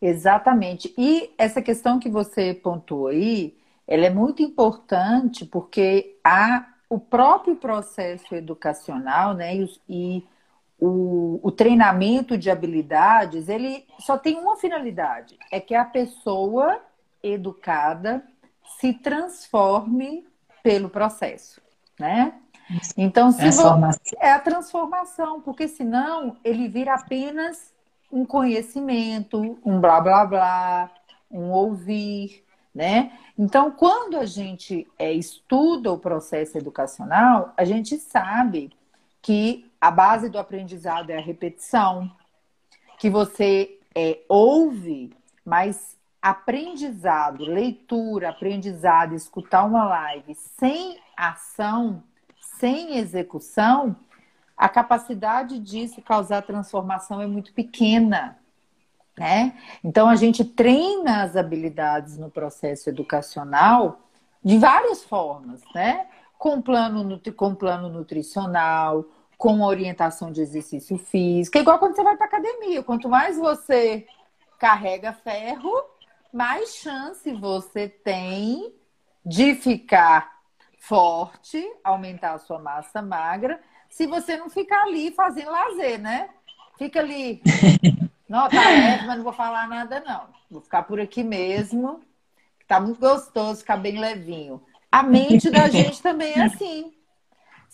[0.00, 0.92] Exatamente.
[0.96, 3.54] E essa questão que você pontuou aí,
[3.86, 10.24] ela é muito importante porque há o próprio processo educacional, né, e, e
[10.86, 16.78] o, o, treinamento de habilidades, ele só tem uma finalidade, é que a pessoa
[17.22, 18.22] educada
[18.78, 20.26] se transforme
[20.62, 21.60] pelo processo,
[21.98, 22.34] né?
[22.96, 23.44] Então, se
[24.18, 27.72] é a transformação, porque senão ele vira apenas
[28.12, 30.90] um conhecimento, um blá blá blá,
[31.30, 32.44] um ouvir,
[32.74, 33.12] né?
[33.38, 38.70] Então, quando a gente é, estuda o processo educacional, a gente sabe
[39.22, 42.10] que a base do aprendizado é a repetição,
[42.98, 52.02] que você é, ouve, mas aprendizado, leitura, aprendizado, escutar uma live sem ação,
[52.40, 53.94] sem execução,
[54.56, 58.38] a capacidade disso causar transformação é muito pequena.
[59.18, 59.52] Né?
[59.84, 64.00] Então, a gente treina as habilidades no processo educacional
[64.42, 66.06] de várias formas, né?
[66.38, 69.04] Com plano, com plano nutricional,
[69.44, 72.82] com orientação de exercício físico, é igual quando você vai para academia.
[72.82, 74.06] Quanto mais você
[74.58, 75.70] carrega ferro,
[76.32, 78.74] mais chance você tem
[79.22, 80.40] de ficar
[80.78, 86.30] forte, aumentar a sua massa magra se você não ficar ali fazendo lazer, né?
[86.78, 87.42] Fica ali.
[88.26, 90.28] Não, tá leve, mas não vou falar nada, não.
[90.50, 92.00] Vou ficar por aqui mesmo.
[92.66, 94.62] Tá muito gostoso ficar bem levinho.
[94.90, 96.94] A mente da gente também é assim.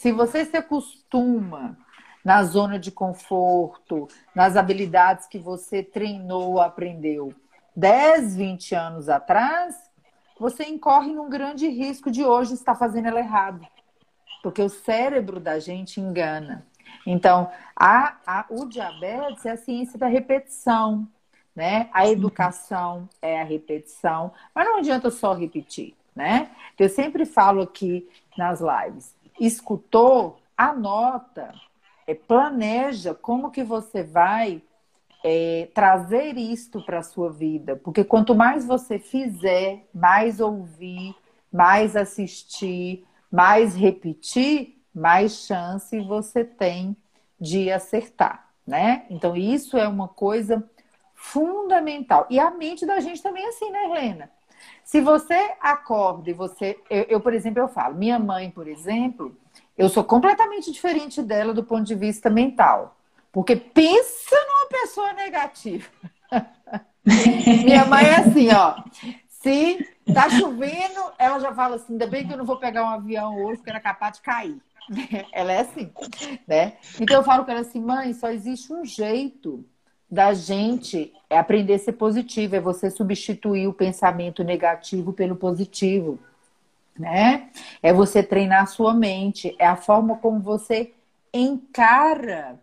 [0.00, 1.76] Se você se acostuma
[2.24, 7.34] na zona de conforto, nas habilidades que você treinou, aprendeu
[7.76, 9.76] 10, 20 anos atrás,
[10.38, 13.60] você incorre num grande risco de hoje estar fazendo ela errado
[14.42, 16.66] porque o cérebro da gente engana.
[17.06, 21.06] Então, a, a, o diabetes é a ciência da repetição,
[21.54, 21.90] né?
[21.92, 26.52] A educação é a repetição, mas não adianta só repetir, né?
[26.78, 28.08] Eu sempre falo aqui
[28.38, 31.52] nas lives, escutou, anota,
[32.06, 34.62] é, planeja como que você vai
[35.24, 41.14] é, trazer isto para a sua vida, porque quanto mais você fizer, mais ouvir,
[41.52, 46.96] mais assistir, mais repetir, mais chance você tem
[47.40, 49.06] de acertar, né?
[49.08, 50.68] Então, isso é uma coisa
[51.14, 52.26] fundamental.
[52.30, 54.30] E a mente da gente também é assim, né, Helena?
[54.84, 56.78] Se você acorda e você.
[56.88, 59.36] Eu, eu, por exemplo, eu falo, minha mãe, por exemplo,
[59.76, 62.96] eu sou completamente diferente dela do ponto de vista mental.
[63.32, 65.88] Porque pensa numa pessoa negativa.
[67.64, 68.82] minha mãe é assim, ó.
[69.28, 72.90] Se tá chovendo, ela já fala assim: ainda bem que eu não vou pegar um
[72.90, 74.60] avião hoje, porque era capaz de cair.
[75.32, 75.92] ela é assim,
[76.46, 76.74] né?
[77.00, 79.64] Então eu falo com ela assim: mãe, só existe um jeito
[80.10, 86.18] da gente é aprender a ser positivo, é você substituir o pensamento negativo pelo positivo,
[86.98, 87.50] né?
[87.82, 90.92] É você treinar a sua mente, é a forma como você
[91.32, 92.58] encara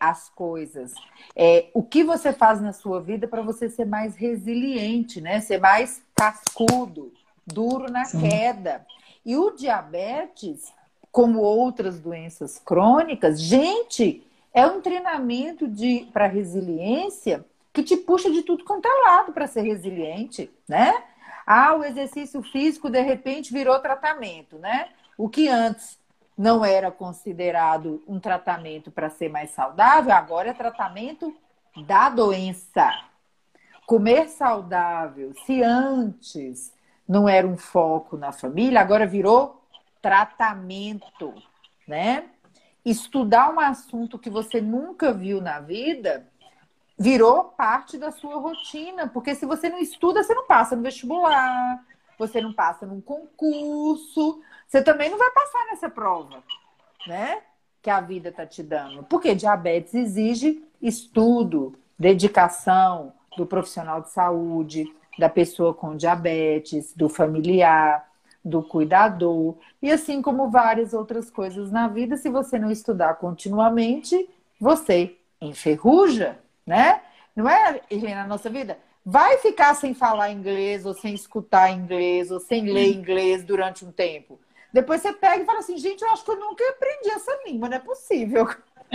[0.00, 0.92] as coisas.
[1.34, 5.40] É, o que você faz na sua vida para você ser mais resiliente, né?
[5.40, 7.12] Ser mais cascudo,
[7.46, 8.20] duro na Sim.
[8.20, 8.84] queda.
[9.24, 10.72] E o diabetes,
[11.12, 14.24] como outras doenças crônicas, gente,
[14.58, 15.66] é um treinamento
[16.12, 20.92] para resiliência que te puxa de tudo quanto é lado para ser resiliente, né?
[21.46, 24.88] Ah, o exercício físico de repente virou tratamento, né?
[25.16, 25.96] O que antes
[26.36, 31.32] não era considerado um tratamento para ser mais saudável, agora é tratamento
[31.86, 32.90] da doença.
[33.86, 36.72] Comer saudável, se antes
[37.08, 39.62] não era um foco na família, agora virou
[40.02, 41.32] tratamento.
[41.86, 42.24] né?
[42.84, 46.26] Estudar um assunto que você nunca viu na vida
[46.98, 51.84] virou parte da sua rotina, porque se você não estuda, você não passa no vestibular,
[52.18, 56.42] você não passa num concurso, você também não vai passar nessa prova,
[57.06, 57.42] né?
[57.80, 59.04] Que a vida tá te dando.
[59.04, 68.08] Porque diabetes exige estudo, dedicação do profissional de saúde, da pessoa com diabetes, do familiar,
[68.44, 74.28] do cuidador, e assim como várias outras coisas na vida, se você não estudar continuamente,
[74.60, 77.00] você enferruja, né?
[77.34, 78.78] Não é, Helena, na nossa vida?
[79.04, 83.92] Vai ficar sem falar inglês, ou sem escutar inglês, ou sem ler inglês durante um
[83.92, 84.38] tempo.
[84.72, 87.68] Depois você pega e fala assim, gente, eu acho que eu nunca aprendi essa língua,
[87.68, 88.46] não é possível.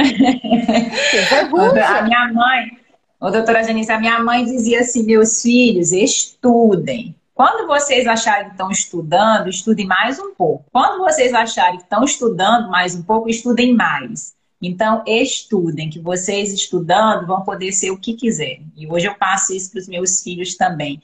[1.81, 2.79] a minha mãe,
[3.19, 7.15] ô, doutora Janice, a minha mãe dizia assim, meus filhos, estudem.
[7.33, 10.65] Quando vocês acharem que estão estudando, estudem mais um pouco.
[10.71, 14.35] Quando vocês acharem que estão estudando mais um pouco, estudem mais.
[14.61, 18.71] Então, estudem, que vocês estudando vão poder ser o que quiserem.
[18.75, 21.01] E hoje eu passo isso para os meus filhos também.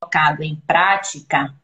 [0.00, 1.54] Colocado em prática,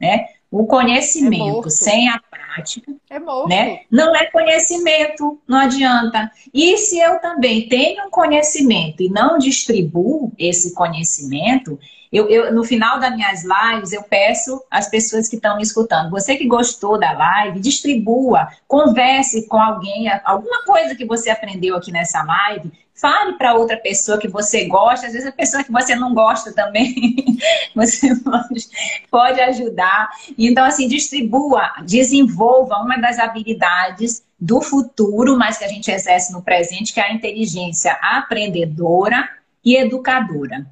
[0.00, 0.28] né?
[0.52, 3.80] O conhecimento é sem a prática é né?
[3.90, 6.30] não é conhecimento, não adianta.
[6.52, 11.78] E se eu também tenho um conhecimento e não distribuo esse conhecimento,
[12.12, 16.10] eu, eu, no final das minhas lives, eu peço às pessoas que estão me escutando,
[16.10, 21.90] você que gostou da live, distribua, converse com alguém, alguma coisa que você aprendeu aqui
[21.90, 22.70] nessa live,
[23.02, 26.52] fale para outra pessoa que você gosta, às vezes a pessoa que você não gosta
[26.52, 26.94] também,
[27.74, 28.68] você pode,
[29.10, 30.08] pode ajudar.
[30.38, 36.42] Então, assim, distribua, desenvolva uma das habilidades do futuro, mas que a gente exerce no
[36.42, 39.28] presente, que é a inteligência aprendedora
[39.64, 40.64] e educadora.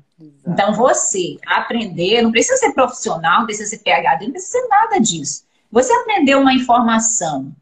[0.46, 5.00] Então, você aprender, não precisa ser profissional, não precisa ser PHD, não precisa ser nada
[5.00, 5.42] disso.
[5.72, 7.52] Você aprendeu uma informação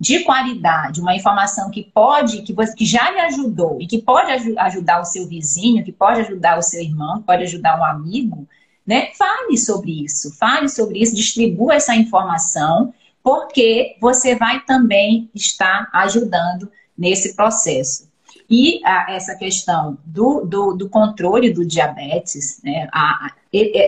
[0.00, 4.30] de qualidade, uma informação que pode, que, você, que já lhe ajudou e que pode
[4.56, 8.46] ajudar o seu vizinho, que pode ajudar o seu irmão, que pode ajudar um amigo,
[8.86, 9.10] né?
[9.18, 16.70] Fale sobre isso, fale sobre isso, distribua essa informação, porque você vai também estar ajudando
[16.96, 18.08] nesse processo.
[18.48, 23.30] E a, essa questão do, do, do, controle do diabetes, né, a, a,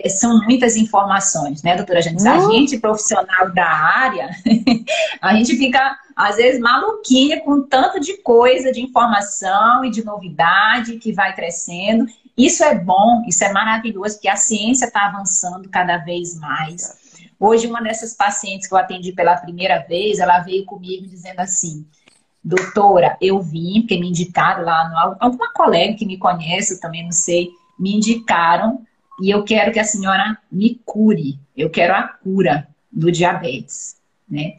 [0.09, 2.27] são muitas informações, né, doutora Janice?
[2.27, 2.51] A uhum.
[2.51, 4.29] gente, profissional da área,
[5.21, 10.97] a gente fica, às vezes, maluquinha com tanto de coisa, de informação e de novidade
[10.97, 12.05] que vai crescendo.
[12.35, 16.99] Isso é bom, isso é maravilhoso, porque a ciência está avançando cada vez mais.
[17.39, 21.85] Hoje, uma dessas pacientes que eu atendi pela primeira vez, ela veio comigo dizendo assim:
[22.43, 27.03] doutora, eu vim, porque me indicaram lá, no, alguma colega que me conhece, eu também
[27.03, 28.85] não sei, me indicaram
[29.21, 34.55] e eu quero que a senhora me cure, eu quero a cura do diabetes, né?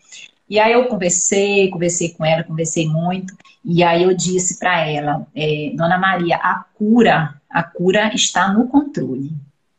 [0.48, 5.26] E aí eu conversei, conversei com ela, conversei muito, e aí eu disse para ela,
[5.34, 9.32] é, Dona Maria, a cura, a cura está no controle,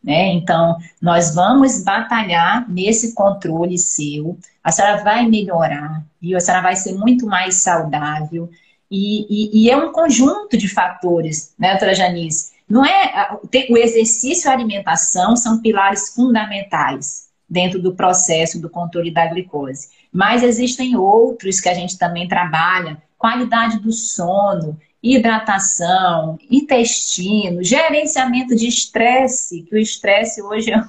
[0.04, 0.34] né?
[0.34, 4.38] Então, nós vamos batalhar nesse controle seu.
[4.64, 6.38] A senhora vai melhorar, viu?
[6.38, 8.50] A senhora vai ser muito mais saudável.
[8.92, 12.53] E, e, e é um conjunto de fatores, né, doutora Janice?
[12.70, 13.38] Não é
[13.70, 19.90] o exercício e a alimentação são pilares fundamentais dentro do processo do controle da glicose.
[20.12, 28.68] Mas existem outros que a gente também trabalha, qualidade do sono, hidratação, intestino, gerenciamento de
[28.68, 30.82] estresse, que o estresse hoje é,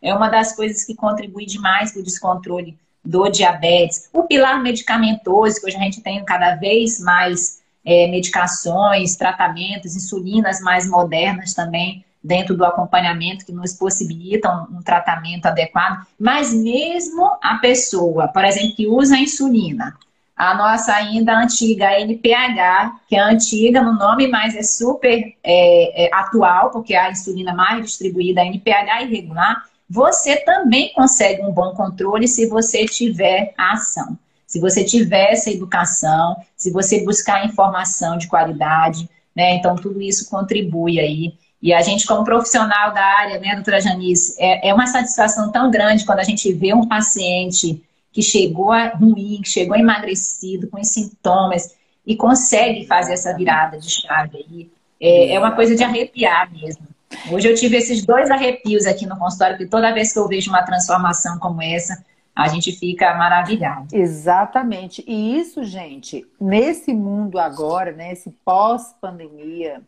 [0.00, 4.08] é uma das coisas que contribui demais para o descontrole do diabetes.
[4.12, 10.60] O pilar medicamentoso, que hoje a gente tem cada vez mais é, medicações, tratamentos, insulinas
[10.60, 16.06] mais modernas também dentro do acompanhamento que nos possibilitam um, tratamento adequado.
[16.18, 19.96] Mas mesmo a pessoa, por exemplo, que usa a insulina,
[20.36, 26.14] a nossa ainda antiga NPH, que é antiga no nome, mas é super é, é,
[26.14, 31.74] atual, porque é a insulina mais distribuída, a NPH irregular, você também consegue um bom
[31.74, 34.16] controle se você tiver a ação.
[34.50, 39.54] Se você tiver essa educação, se você buscar informação de qualidade, né?
[39.54, 41.34] Então, tudo isso contribui aí.
[41.62, 45.70] E a gente, como profissional da área, né, doutora Janice, é, é uma satisfação tão
[45.70, 47.80] grande quando a gente vê um paciente
[48.10, 53.88] que chegou ruim, que chegou emagrecido, com os sintomas, e consegue fazer essa virada de
[53.88, 54.70] chave aí.
[55.00, 56.88] É, é uma coisa de arrepiar mesmo.
[57.30, 60.50] Hoje eu tive esses dois arrepios aqui no consultório, porque toda vez que eu vejo
[60.50, 62.04] uma transformação como essa,
[62.40, 63.94] a gente fica maravilhado.
[63.94, 65.04] Exatamente.
[65.06, 69.82] E isso, gente, nesse mundo agora, nesse pós-pandemia,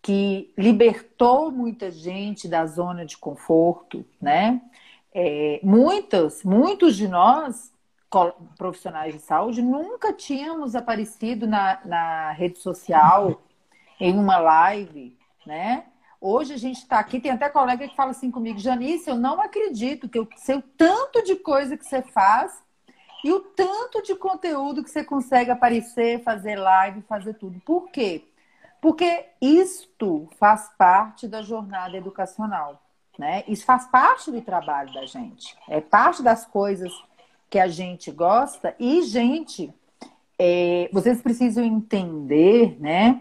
[0.00, 4.60] que libertou muita gente da zona de conforto, né?
[5.20, 7.72] é, muitos, muitos de nós,
[8.56, 13.42] profissionais de saúde, nunca tínhamos aparecido na, na rede social,
[14.00, 15.84] em uma live, né?
[16.20, 19.40] Hoje a gente está aqui, tem até colega que fala assim comigo, Janice, eu não
[19.40, 22.52] acredito que eu sei o tanto de coisa que você faz
[23.24, 27.60] e o tanto de conteúdo que você consegue aparecer, fazer live, fazer tudo.
[27.60, 28.24] Por quê?
[28.80, 32.82] Porque isto faz parte da jornada educacional.
[33.18, 33.42] Né?
[33.48, 35.56] Isso faz parte do trabalho da gente.
[35.68, 36.92] É parte das coisas
[37.50, 38.74] que a gente gosta.
[38.78, 39.74] E, gente,
[40.38, 43.20] é, vocês precisam entender né,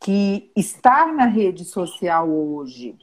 [0.00, 2.96] que estar na rede social hoje,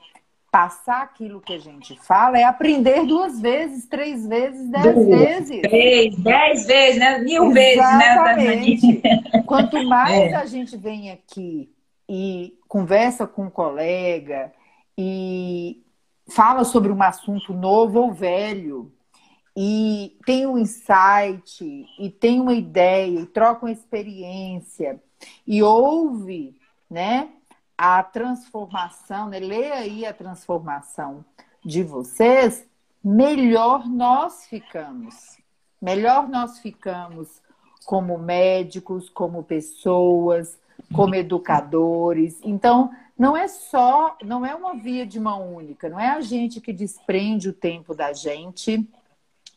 [0.51, 5.61] passar aquilo que a gente fala, é aprender duas vezes, três vezes, dez duas, vezes.
[5.61, 7.19] Três, dez vezes, né?
[7.19, 8.87] Mil Exatamente.
[8.87, 9.43] vezes, né?
[9.45, 10.35] Quanto mais é.
[10.35, 11.69] a gente vem aqui
[12.07, 14.53] e conversa com um colega
[14.97, 15.83] e
[16.29, 18.91] fala sobre um assunto novo ou velho
[19.57, 25.01] e tem um insight e tem uma ideia e troca uma experiência
[25.47, 26.55] e ouve,
[26.95, 27.27] né,
[27.77, 31.25] a transformação, né, lê aí a transformação
[31.61, 32.65] de vocês,
[33.03, 35.37] melhor nós ficamos.
[35.81, 37.41] Melhor nós ficamos
[37.85, 40.57] como médicos, como pessoas,
[40.93, 42.39] como educadores.
[42.41, 46.61] Então, não é só, não é uma via de mão única, não é a gente
[46.61, 48.89] que desprende o tempo da gente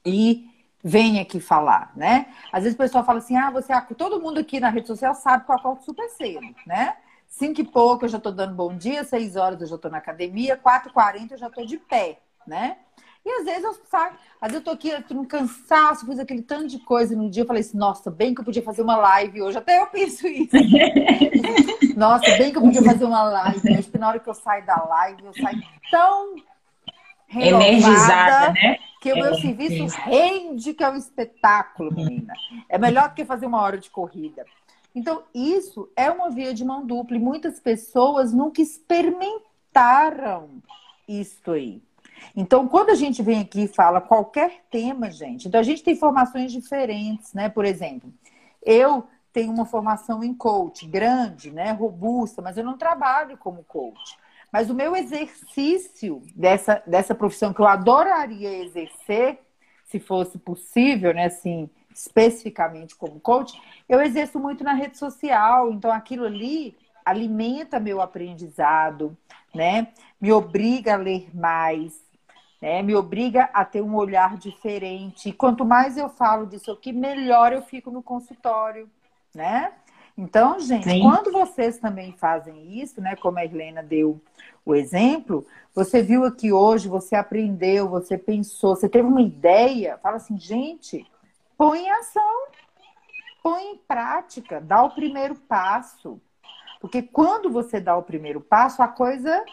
[0.05, 0.51] e
[0.83, 2.35] vem aqui falar, né?
[2.51, 5.45] Às vezes o pessoal fala assim: ah, você, todo mundo aqui na rede social sabe
[5.45, 6.97] que eu acordo super cedo, né?
[7.29, 9.99] Cinco e pouco eu já estou dando bom dia, seis horas eu já estou na
[9.99, 12.79] academia, quatro e quarenta eu já estou de pé, né?
[13.25, 16.43] E às vezes eu saio, às vezes eu tô aqui tô um cansaço, fiz aquele
[16.43, 18.97] tanto de coisa no dia, eu falei assim, nossa, bem que eu podia fazer uma
[18.97, 19.59] live hoje.
[19.59, 20.57] Até eu penso isso.
[21.95, 24.83] nossa, bem que eu podia fazer uma live hoje, na hora que eu saio da
[24.83, 25.61] live, eu saio
[25.91, 26.37] tão
[27.31, 28.79] energizada, né?
[29.01, 30.05] Que o meu é, serviço é.
[30.05, 32.33] rende, que é um espetáculo, menina.
[32.69, 34.45] É melhor do que fazer uma hora de corrida.
[34.99, 40.61] Então, isso é uma via de mão dupla e muitas pessoas nunca experimentaram
[41.07, 41.81] isso aí.
[42.35, 45.95] Então, quando a gente vem aqui e fala qualquer tema, gente, então a gente tem
[45.95, 47.49] formações diferentes, né?
[47.49, 48.13] Por exemplo,
[48.61, 51.71] eu tenho uma formação em coach grande, né?
[51.71, 54.19] Robusta, mas eu não trabalho como coach.
[54.53, 59.39] Mas o meu exercício dessa, dessa profissão que eu adoraria exercer,
[59.85, 61.27] se fosse possível, né?
[61.27, 65.73] Assim, especificamente como coach, eu exerço muito na rede social.
[65.73, 69.17] Então, aquilo ali alimenta meu aprendizado,
[69.53, 69.89] né?
[70.21, 72.01] Me obriga a ler mais,
[72.63, 72.83] né?
[72.83, 75.31] Me obriga a ter um olhar diferente.
[75.31, 78.89] E quanto mais eu falo disso aqui, melhor eu fico no consultório,
[79.35, 79.73] né?
[80.17, 81.01] Então, gente, Sim.
[81.01, 83.17] quando vocês também fazem isso, né?
[83.17, 84.21] Como a Helena deu
[84.65, 90.17] o exemplo, você viu aqui hoje, você aprendeu, você pensou, você teve uma ideia, fala
[90.17, 91.07] assim, gente,
[91.59, 92.47] põe em ação,
[93.43, 96.19] põe em prática, dá o primeiro passo.
[96.81, 99.45] Porque quando você dá o primeiro passo, a coisa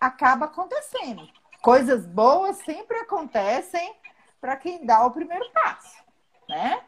[0.00, 1.28] acaba acontecendo
[1.60, 3.92] coisas boas sempre acontecem
[4.40, 5.96] para quem dá o primeiro passo,
[6.48, 6.80] né?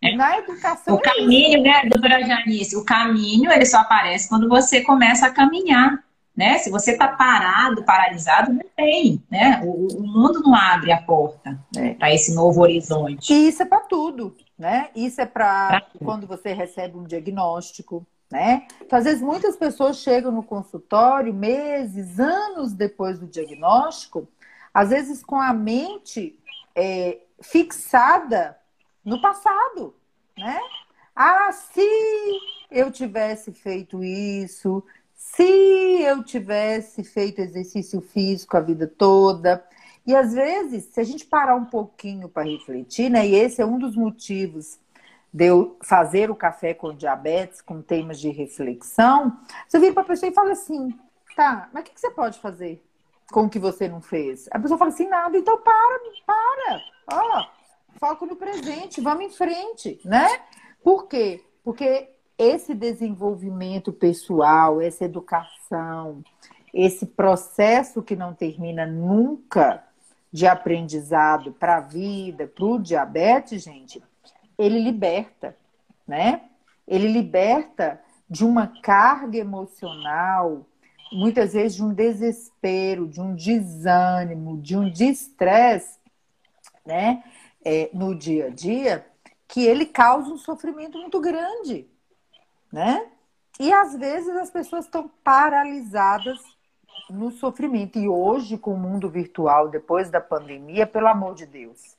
[0.00, 0.16] É.
[0.16, 0.96] Na educação.
[0.96, 1.62] O é caminho, isso.
[1.62, 2.76] né, doutora Janice?
[2.76, 6.02] O caminho ele só aparece quando você começa a caminhar.
[6.34, 6.58] Né?
[6.58, 9.60] Se você está parado, paralisado, não tem, né?
[9.64, 11.92] O, o, mundo não abre a porta é.
[11.92, 13.32] para esse novo horizonte.
[13.32, 14.88] E isso é para tudo, né?
[14.96, 18.66] Isso é para quando você recebe um diagnóstico, né?
[18.80, 24.26] Então, às vezes, muitas pessoas chegam no consultório meses, anos depois do diagnóstico,
[24.72, 26.38] às vezes com a mente
[26.74, 28.56] é, fixada
[29.04, 29.94] no passado,
[30.36, 30.58] né?
[31.14, 31.86] Ah, se
[32.70, 34.82] eu tivesse feito isso,
[35.22, 39.64] se eu tivesse feito exercício físico a vida toda.
[40.06, 43.26] E às vezes, se a gente parar um pouquinho para refletir, né?
[43.26, 44.78] E esse é um dos motivos
[45.32, 50.06] de eu fazer o café com diabetes, com temas de reflexão, você vira para a
[50.06, 50.92] pessoa e fala assim:
[51.36, 52.84] tá, mas o que, que você pode fazer
[53.30, 54.48] com o que você não fez?
[54.50, 57.46] A pessoa fala assim: nada, então para, para, ó,
[57.98, 60.26] foco no presente, vamos em frente, né?
[60.82, 61.42] Por quê?
[61.64, 62.11] Porque
[62.42, 66.22] esse desenvolvimento pessoal, essa educação,
[66.74, 69.84] esse processo que não termina nunca
[70.32, 74.02] de aprendizado para a vida, para o diabetes, gente,
[74.58, 75.56] ele liberta,
[76.06, 76.42] né?
[76.88, 80.66] Ele liberta de uma carga emocional,
[81.12, 85.98] muitas vezes de um desespero, de um desânimo, de um distresse,
[86.84, 87.22] né?
[87.64, 89.06] É, no dia a dia,
[89.46, 91.86] que ele causa um sofrimento muito grande,
[92.72, 93.06] né?
[93.60, 96.40] E às vezes as pessoas estão paralisadas
[97.10, 97.98] no sofrimento.
[97.98, 101.96] E hoje, com o mundo virtual, depois da pandemia, pelo amor de Deus,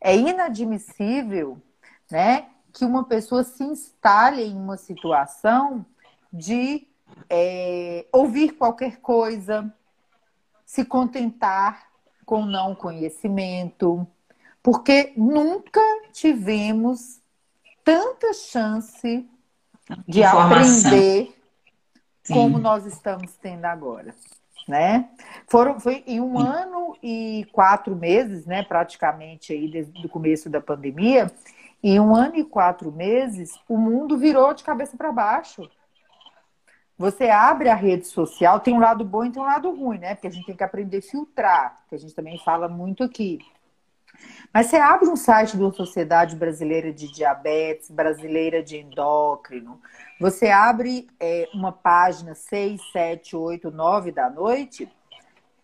[0.00, 1.58] é inadmissível
[2.10, 5.86] né, que uma pessoa se instale em uma situação
[6.32, 6.86] de
[7.28, 9.72] é, ouvir qualquer coisa,
[10.64, 11.88] se contentar
[12.24, 14.06] com não conhecimento,
[14.62, 15.80] porque nunca
[16.12, 17.20] tivemos
[17.84, 19.28] tanta chance
[20.06, 20.90] de Informação.
[20.90, 21.34] aprender
[22.22, 22.34] Sim.
[22.34, 24.14] como nós estamos tendo agora.
[24.68, 25.08] Né?
[25.48, 26.46] Foram, foi em um Sim.
[26.46, 31.30] ano e quatro meses, né, praticamente aí desde o começo da pandemia,
[31.82, 35.68] em um ano e quatro meses, o mundo virou de cabeça para baixo.
[36.96, 40.14] Você abre a rede social, tem um lado bom e tem um lado ruim, né?
[40.14, 43.38] Porque a gente tem que aprender a filtrar, que a gente também fala muito aqui.
[44.52, 49.80] Mas você abre um site da Sociedade Brasileira de Diabetes, Brasileira de Endócrino,
[50.20, 54.90] você abre é, uma página 6, 7, 8, 9 da noite,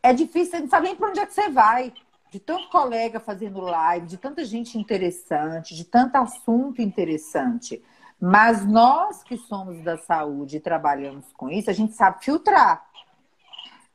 [0.02, 1.92] é difícil, você não sabe nem para onde é que você vai.
[2.30, 7.82] De tanto colega fazendo live, de tanta gente interessante, de tanto assunto interessante.
[8.20, 12.86] Mas nós que somos da saúde e trabalhamos com isso, a gente sabe filtrar.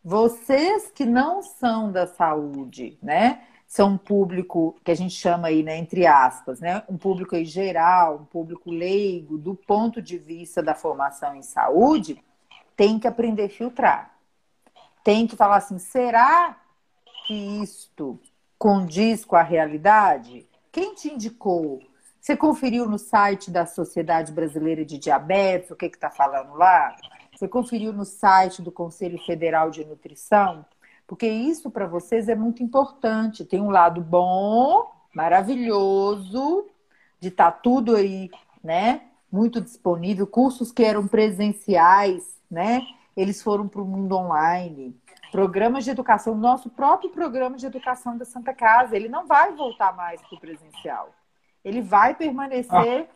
[0.03, 3.43] Vocês que não são da saúde, né?
[3.72, 7.45] São um público que a gente chama aí, né, entre aspas, né, um público em
[7.45, 12.22] geral, um público leigo, do ponto de vista da formação em saúde,
[12.76, 14.13] tem que aprender a filtrar.
[15.05, 16.59] Tem que falar assim, será
[17.26, 18.19] que isto
[18.59, 20.45] condiz com a realidade?
[20.69, 21.82] Quem te indicou?
[22.19, 26.93] Você conferiu no site da Sociedade Brasileira de Diabetes o que está falando lá?
[27.34, 30.65] Você conferiu no site do Conselho Federal de Nutrição?
[31.12, 33.43] Porque isso para vocês é muito importante.
[33.43, 36.70] Tem um lado bom, maravilhoso,
[37.20, 38.32] de estar tá tudo aí,
[38.64, 39.01] né?
[39.30, 40.26] Muito disponível.
[40.26, 42.88] Cursos que eram presenciais, né?
[43.14, 44.97] Eles foram para o mundo online.
[45.34, 49.93] Programas de educação, nosso próprio programa de educação da Santa Casa, ele não vai voltar
[49.93, 51.09] mais para o presencial.
[51.62, 53.09] Ele vai permanecer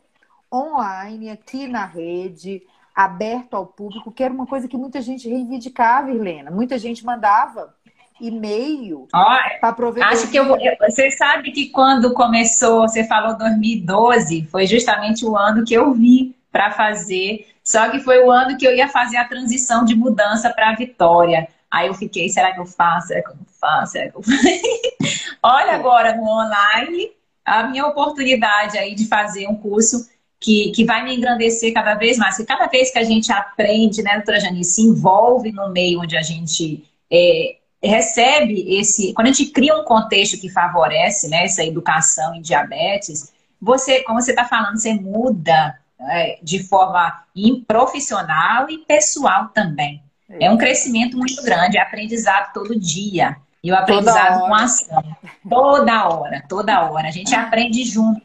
[0.52, 0.58] ah.
[0.58, 2.62] online, aqui na rede,
[2.93, 6.52] aberto ao público, que era uma coisa que muita gente reivindicava, Helena.
[6.52, 7.74] Muita gente mandava
[8.20, 10.09] e-mail para aproveitar.
[10.09, 10.45] Acho que eu,
[10.80, 16.36] você sabe que quando começou, você falou 2012, foi justamente o ano que eu vi
[16.51, 17.47] para fazer.
[17.63, 20.76] Só que foi o ano que eu ia fazer a transição de mudança para a
[20.76, 21.47] Vitória.
[21.70, 23.07] Aí eu fiquei, será que eu faço?
[23.07, 23.91] Será que eu faço?
[23.91, 24.38] Será que eu faço?
[25.43, 27.11] Olha agora no online
[27.43, 30.09] a minha oportunidade aí de fazer um curso
[30.39, 32.38] que, que vai me engrandecer cada vez mais.
[32.38, 36.16] Porque cada vez que a gente aprende, né, doutora Janice, se envolve no meio onde
[36.16, 37.57] a gente é,
[37.88, 39.14] recebe esse.
[39.14, 44.22] Quando a gente cria um contexto que favorece né, essa educação em diabetes, você, como
[44.22, 47.24] você está falando, você muda é, de forma
[47.68, 50.02] profissional e pessoal também.
[50.40, 53.38] É um crescimento muito grande, é aprendizado todo dia.
[53.64, 55.04] E o aprendizado com ação.
[55.50, 57.08] Toda hora, toda hora.
[57.08, 58.22] A gente aprende junto.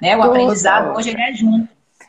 [0.00, 0.16] Né?
[0.16, 0.98] O toda aprendizado hora.
[0.98, 1.68] hoje é junto.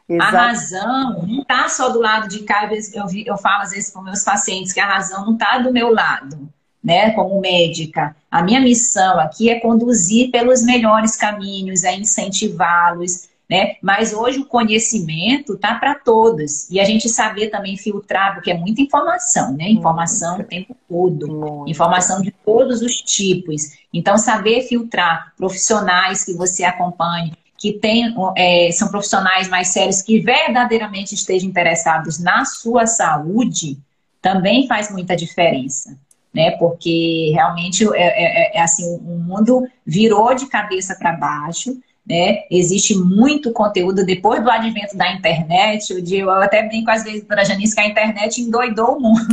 [0.09, 0.35] Exato.
[0.35, 2.69] A razão não está só do lado de cá.
[2.93, 5.93] Eu, eu falo às vezes com meus pacientes que a razão não está do meu
[5.93, 6.51] lado
[6.83, 13.75] né, como médica, a minha missão aqui é conduzir pelos melhores caminhos, é incentivá-los, né?
[13.81, 18.53] Mas hoje o conhecimento tá para todos e a gente saber também filtrar, porque é
[18.57, 19.69] muita informação, né?
[19.69, 23.73] Informação o tempo todo, informação de todos os tipos.
[23.93, 30.21] Então saber filtrar profissionais que você acompanhe, que tem, é, são profissionais mais sérios que
[30.21, 33.77] verdadeiramente estejam interessados na sua saúde,
[34.21, 35.97] também faz muita diferença
[36.33, 36.51] né?
[36.51, 41.77] Porque realmente é, é, é assim, o mundo virou de cabeça para baixo.
[42.03, 42.43] Né?
[42.49, 45.93] Existe muito conteúdo depois do advento da internet.
[45.93, 48.99] Eu, digo, eu até brinco às vezes para a Janice que a internet endoidou o
[48.99, 49.27] mundo.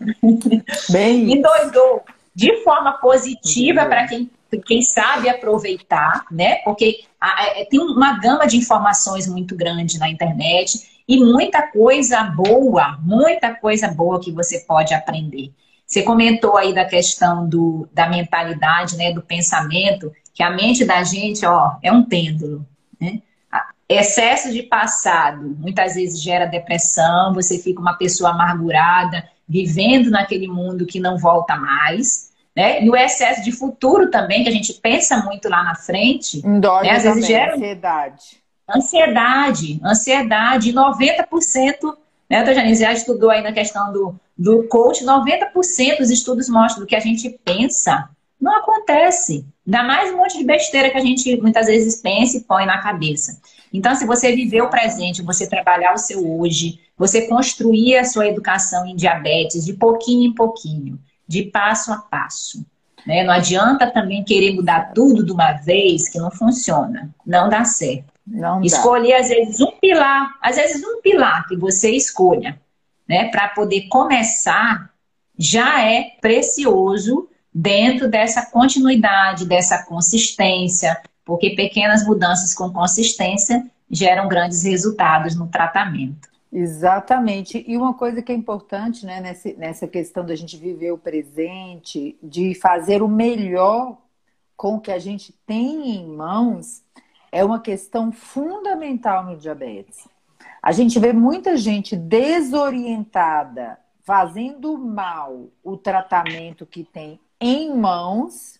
[0.90, 2.02] Bem endoidou
[2.34, 4.30] de forma positiva para quem,
[4.66, 6.56] quem sabe aproveitar, né?
[6.56, 11.62] Porque a, a, é, tem uma gama de informações muito grande na internet e muita
[11.62, 15.52] coisa boa, muita coisa boa que você pode aprender.
[15.86, 21.04] Você comentou aí da questão do, da mentalidade, né, do pensamento, que a mente da
[21.04, 22.66] gente, ó, é um pêndulo,
[23.00, 23.20] né?
[23.88, 30.84] Excesso de passado muitas vezes gera depressão, você fica uma pessoa amargurada, vivendo naquele mundo
[30.84, 32.82] que não volta mais, né?
[32.82, 36.44] E o excesso de futuro também, que a gente pensa muito lá na frente,
[36.82, 36.90] né?
[36.90, 38.24] às vezes gera ansiedade.
[38.68, 41.96] Ansiedade, ansiedade, 90%
[42.28, 46.86] né, a Janice já estudou aí na questão do, do coach, 90% dos estudos mostram
[46.86, 48.08] que a gente pensa
[48.40, 49.46] não acontece.
[49.66, 52.78] Ainda mais um monte de besteira que a gente muitas vezes pensa e põe na
[52.78, 53.40] cabeça.
[53.72, 58.26] Então, se você viver o presente, você trabalhar o seu hoje, você construir a sua
[58.26, 62.64] educação em diabetes de pouquinho em pouquinho, de passo a passo.
[63.06, 63.24] Né?
[63.24, 68.15] Não adianta também querer mudar tudo de uma vez, que não funciona, não dá certo.
[68.26, 72.60] Não Escolher, às vezes, um pilar, às vezes um pilar que você escolha,
[73.08, 74.90] né, para poder começar,
[75.38, 84.64] já é precioso dentro dessa continuidade, dessa consistência, porque pequenas mudanças com consistência geram grandes
[84.64, 86.28] resultados no tratamento.
[86.52, 87.64] Exatamente.
[87.66, 92.16] E uma coisa que é importante né, nessa, nessa questão da gente viver o presente,
[92.22, 93.98] de fazer o melhor
[94.56, 96.82] com o que a gente tem em mãos,
[97.36, 100.08] é uma questão fundamental no diabetes.
[100.62, 108.58] A gente vê muita gente desorientada, fazendo mal o tratamento que tem em mãos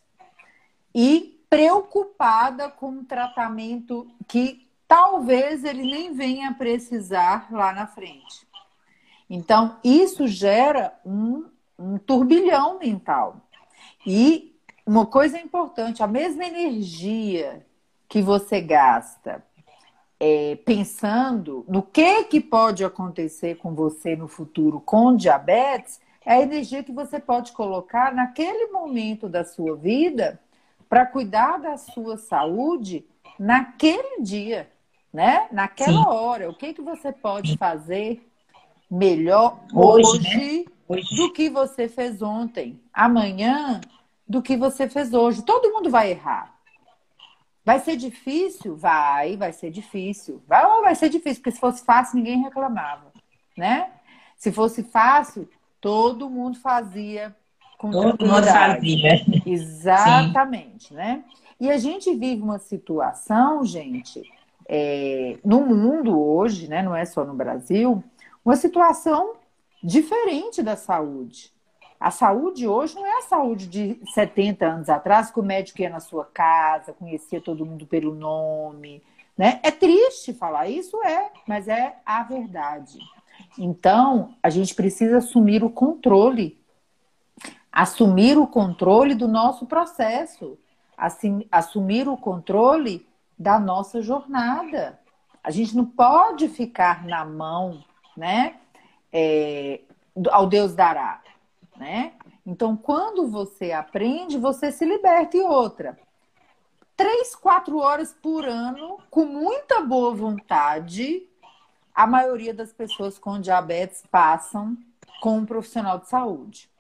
[0.94, 8.46] e preocupada com o tratamento que talvez ele nem venha precisar lá na frente.
[9.28, 11.46] Então, isso gera um,
[11.78, 13.40] um turbilhão mental.
[14.06, 14.54] E
[14.84, 17.65] uma coisa importante: a mesma energia
[18.08, 19.42] que você gasta
[20.18, 26.40] é, pensando no que, que pode acontecer com você no futuro com diabetes, é a
[26.40, 30.40] energia que você pode colocar naquele momento da sua vida
[30.88, 33.04] para cuidar da sua saúde
[33.38, 34.68] naquele dia
[35.16, 35.48] né?
[35.50, 36.08] Naquela Sim.
[36.08, 38.30] hora, o que, que você pode fazer
[38.90, 40.64] melhor hoje, hoje, né?
[40.86, 43.80] hoje, do que você fez ontem, amanhã
[44.28, 45.42] do que você fez hoje.
[45.42, 46.54] Todo mundo vai errar.
[47.66, 48.76] Vai ser difícil?
[48.76, 50.40] Vai, vai ser difícil.
[50.46, 53.12] Vai, vai ser difícil, porque se fosse fácil, ninguém reclamava,
[53.58, 53.90] né?
[54.36, 55.50] Se fosse fácil,
[55.80, 57.34] todo mundo fazia
[57.76, 59.20] com todo mundo fazia.
[59.44, 60.94] Exatamente, Sim.
[60.94, 61.24] né?
[61.58, 64.22] E a gente vive uma situação, gente,
[64.68, 68.04] é, no mundo hoje, né, não é só no Brasil,
[68.44, 69.34] uma situação
[69.82, 71.50] diferente da saúde.
[71.98, 75.90] A saúde hoje não é a saúde de 70 anos atrás, que o médico ia
[75.90, 79.02] na sua casa, conhecia todo mundo pelo nome.
[79.36, 79.60] Né?
[79.62, 82.98] É triste falar isso, é, mas é a verdade.
[83.58, 86.58] Então, a gente precisa assumir o controle.
[87.72, 90.58] Assumir o controle do nosso processo.
[91.50, 93.06] Assumir o controle
[93.38, 94.98] da nossa jornada.
[95.42, 97.84] A gente não pode ficar na mão,
[98.16, 98.56] né?
[99.12, 99.80] É,
[100.30, 101.22] ao Deus dará,
[101.78, 102.12] né?
[102.44, 105.36] Então, quando você aprende, você se liberta.
[105.36, 105.98] E outra,
[106.96, 111.28] três, quatro horas por ano, com muita boa vontade,
[111.94, 114.76] a maioria das pessoas com diabetes passam
[115.20, 116.70] com um profissional de saúde.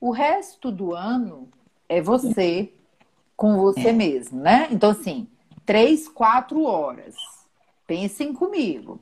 [0.00, 1.48] O resto do ano
[1.88, 2.72] é você
[3.36, 3.92] com você é.
[3.92, 4.68] mesmo, né?
[4.70, 5.28] Então, assim,
[5.64, 7.16] três, quatro horas.
[7.86, 9.00] Pensem comigo,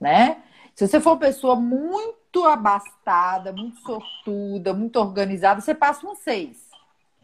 [0.00, 0.42] né?
[0.74, 6.58] Se você for uma pessoa muito abastada, muito sortuda, muito organizada, você passa um seis,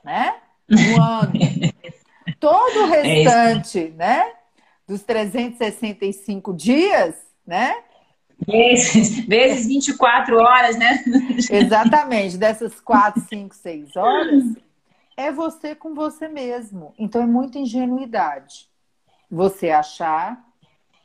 [0.05, 0.37] né?
[0.71, 1.33] Um ano.
[2.39, 4.33] Todo o é restante, é né?
[4.87, 7.15] Dos 365 dias,
[7.47, 7.77] né?
[8.47, 11.03] Vezes, vezes 24 horas, né?
[11.51, 12.37] Exatamente.
[12.37, 14.45] Dessas 4, 5, 6 horas,
[15.17, 16.95] é você com você mesmo.
[16.99, 18.69] Então é muita ingenuidade
[19.31, 20.43] você achar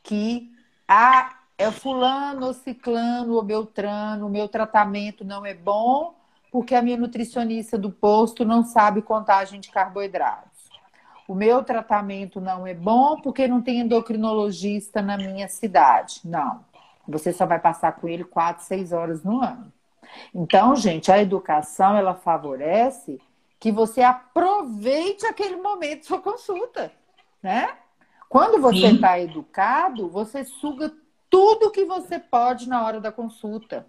[0.04, 0.52] que
[0.88, 6.16] ah, é fulano, ciclano, ou beltrano, o meu tratamento não é bom
[6.52, 10.70] porque a minha nutricionista do posto não sabe contagem de carboidratos.
[11.28, 16.22] O meu tratamento não é bom porque não tem endocrinologista na minha cidade.
[16.24, 16.64] Não.
[17.08, 19.72] Você só vai passar com ele quatro, seis horas no ano.
[20.36, 23.20] Então, gente, a educação ela favorece
[23.60, 26.92] que você aproveite aquele momento de sua consulta,
[27.42, 27.70] né?
[28.30, 30.92] Quando você está educado, você suga
[31.34, 33.88] tudo que você pode na hora da consulta.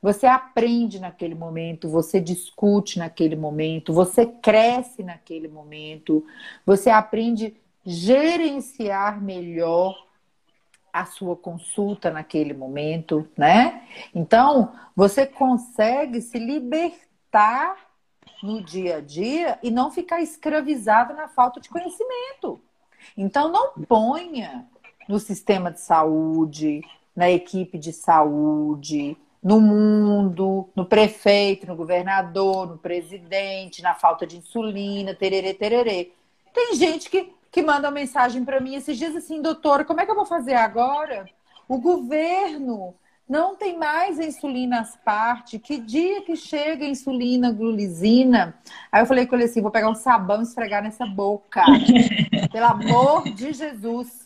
[0.00, 6.24] Você aprende naquele momento, você discute naquele momento, você cresce naquele momento,
[6.64, 9.94] você aprende gerenciar melhor
[10.90, 13.86] a sua consulta naquele momento, né?
[14.14, 17.76] Então, você consegue se libertar
[18.42, 22.58] no dia a dia e não ficar escravizado na falta de conhecimento.
[23.14, 24.66] Então, não ponha
[25.08, 26.82] no sistema de saúde,
[27.14, 34.38] na equipe de saúde, no mundo, no prefeito, no governador, no presidente, na falta de
[34.38, 36.12] insulina, tererê, tererê.
[36.52, 40.04] Tem gente que, que manda uma mensagem para mim esses dias assim, doutora, como é
[40.04, 41.28] que eu vou fazer agora?
[41.68, 42.94] O governo
[43.28, 45.58] não tem mais insulina parte.
[45.58, 48.54] Que dia que chega a insulina glulizina?
[48.90, 51.62] Aí eu falei com ele assim: vou pegar um sabão e esfregar nessa boca.
[52.52, 54.25] Pelo amor de Jesus.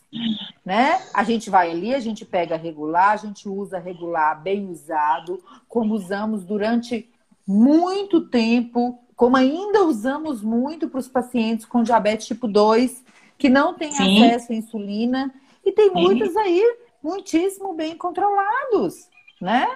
[0.65, 1.01] Né?
[1.15, 5.95] A gente vai ali, a gente pega regular, a gente usa regular bem usado, como
[5.95, 7.09] usamos durante
[7.47, 13.05] muito tempo, como ainda usamos muito para os pacientes com diabetes tipo 2,
[13.39, 14.25] que não têm Sim.
[14.25, 15.35] acesso à insulina,
[15.65, 16.63] e tem muitos aí
[17.03, 19.09] muitíssimo bem controlados,
[19.41, 19.69] né?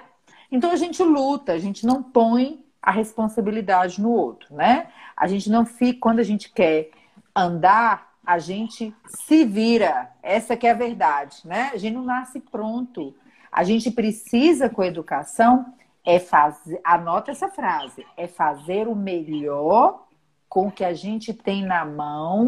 [0.51, 4.87] Então a gente luta, a gente não põe a responsabilidade no outro, né?
[5.17, 6.91] A gente não fica, quando a gente quer
[7.35, 10.11] andar, a gente se vira.
[10.21, 11.71] Essa que é a verdade, né?
[11.73, 13.15] A gente não nasce pronto.
[13.51, 15.73] A gente precisa, com a educação,
[16.05, 20.05] é fazer, anota essa frase, é fazer o melhor
[20.47, 22.47] com o que a gente tem na mão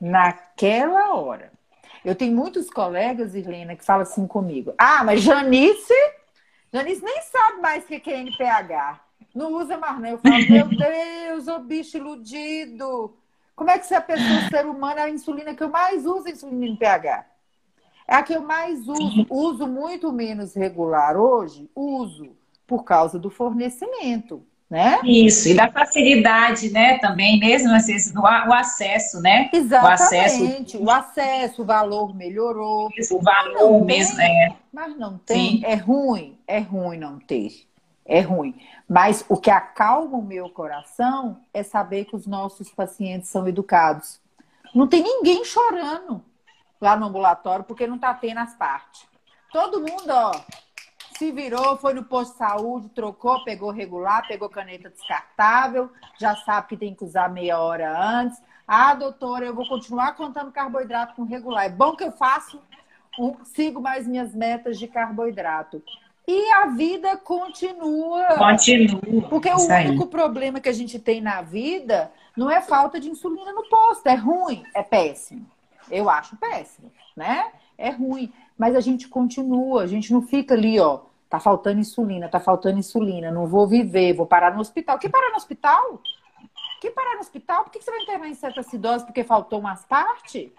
[0.00, 1.52] naquela hora.
[2.04, 5.94] Eu tenho muitos colegas, Irlena, que falam assim comigo: Ah, mas Janice,
[6.72, 9.00] Janice nem sabe mais o que é NPH.
[9.34, 10.12] Não usa mais, né?
[10.12, 13.16] Eu falo, meu Deus, ô bicho iludido.
[13.54, 16.26] Como é que se a pessoa, ser humano, é a insulina que eu mais uso,
[16.26, 17.26] a insulina NPH?
[18.08, 19.26] É a que eu mais uso.
[19.30, 21.70] Uso muito menos regular hoje?
[21.74, 22.36] Uso,
[22.66, 25.00] por causa do fornecimento né?
[25.04, 29.50] Isso, e da facilidade, né, também, mesmo assim, o acesso, né?
[29.52, 32.88] Exatamente, o acesso, o, acesso, o valor melhorou.
[32.96, 34.56] Isso, o valor mesmo, tem, é.
[34.72, 35.64] Mas não tem, Sim.
[35.66, 37.50] é ruim, é ruim não ter,
[38.12, 38.54] é ruim.
[38.86, 44.20] Mas o que acalma o meu coração é saber que os nossos pacientes são educados.
[44.74, 46.22] Não tem ninguém chorando
[46.78, 49.06] lá no ambulatório porque não tá tendo as partes.
[49.50, 50.32] Todo mundo, ó,
[51.16, 56.68] se virou, foi no posto de saúde, trocou, pegou regular, pegou caneta descartável, já sabe
[56.68, 58.42] que tem que usar meia hora antes.
[58.68, 61.64] Ah, doutora, eu vou continuar contando carboidrato com regular.
[61.64, 62.60] É bom que eu faço,
[63.18, 65.82] um, sigo mais minhas metas de carboidrato.
[66.26, 68.26] E a vida continua.
[68.38, 69.00] Continua.
[69.28, 73.52] Porque o único problema que a gente tem na vida não é falta de insulina
[73.52, 74.06] no posto.
[74.06, 75.46] É ruim, é péssimo.
[75.90, 77.50] Eu acho péssimo, né?
[77.76, 78.32] É ruim.
[78.56, 81.00] Mas a gente continua, a gente não fica ali, ó.
[81.28, 84.98] Tá faltando insulina, tá faltando insulina, não vou viver, vou parar no hospital.
[84.98, 86.00] Que parar no hospital?
[86.80, 87.64] Que parar no hospital?
[87.64, 90.50] Por que você vai internar em cetoacidose porque faltou umas partes?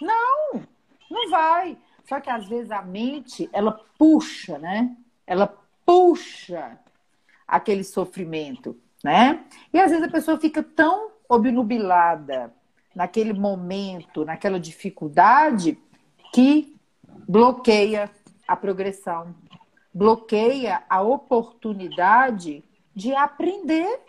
[0.00, 0.62] Não,
[1.10, 1.76] não vai.
[2.04, 4.96] Só que às vezes a mente, ela puxa, né?
[5.32, 5.46] Ela
[5.86, 6.78] puxa
[7.48, 9.42] aquele sofrimento, né?
[9.72, 12.52] E às vezes a pessoa fica tão obnubilada
[12.94, 15.78] naquele momento, naquela dificuldade,
[16.34, 16.76] que
[17.26, 18.10] bloqueia
[18.46, 19.34] a progressão,
[19.94, 22.62] bloqueia a oportunidade
[22.94, 24.00] de aprender.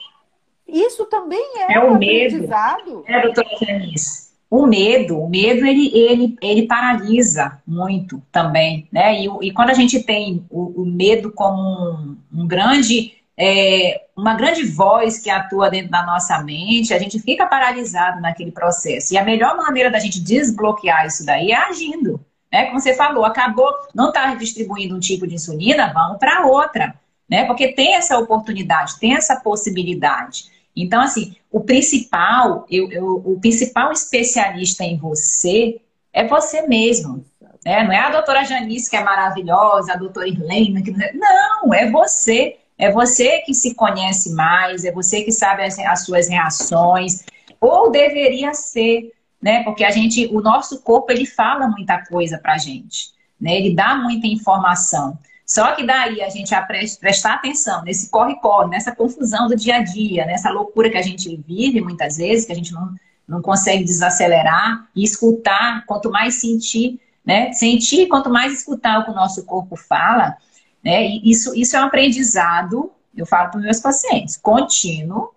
[0.67, 3.05] Isso também é, é o um aprendizado.
[3.07, 4.32] É, doutora Janice.
[4.53, 9.19] O medo, o medo ele, ele, ele paralisa muito também, né?
[9.19, 14.35] E, e quando a gente tem o, o medo como um, um grande, é, uma
[14.35, 19.13] grande voz que atua dentro da nossa mente, a gente fica paralisado naquele processo.
[19.13, 22.19] E a melhor maneira da gente desbloquear isso daí é agindo
[22.53, 22.65] né?
[22.65, 26.93] Como você falou, acabou, não está distribuindo um tipo de insulina, vamos para outra,
[27.27, 27.45] né?
[27.45, 30.51] Porque tem essa oportunidade, tem essa possibilidade.
[30.75, 35.79] Então, assim, o principal, eu, eu, o principal especialista em você
[36.11, 37.23] é você mesmo.
[37.65, 37.83] Né?
[37.83, 42.57] Não é a doutora Janice que é maravilhosa, a doutora Irlena que não, é você.
[42.77, 47.23] É você que se conhece mais, é você que sabe as, as suas reações,
[47.61, 49.11] ou deveria ser
[49.43, 49.61] né?
[49.63, 53.57] Porque a gente, o nosso corpo, ele fala muita coisa pra gente, né?
[53.57, 55.19] Ele dá muita informação.
[55.45, 56.53] Só que daí a gente
[56.99, 61.35] prestar atenção nesse corre-corre, nessa confusão do dia a dia, nessa loucura que a gente
[61.47, 62.95] vive muitas vezes, que a gente não,
[63.27, 67.51] não consegue desacelerar e escutar, quanto mais sentir, né?
[67.53, 70.35] Sentir, quanto mais escutar o que o nosso corpo fala,
[70.83, 71.05] né?
[71.05, 75.31] E isso, isso é um aprendizado, eu falo para meus pacientes, contínuo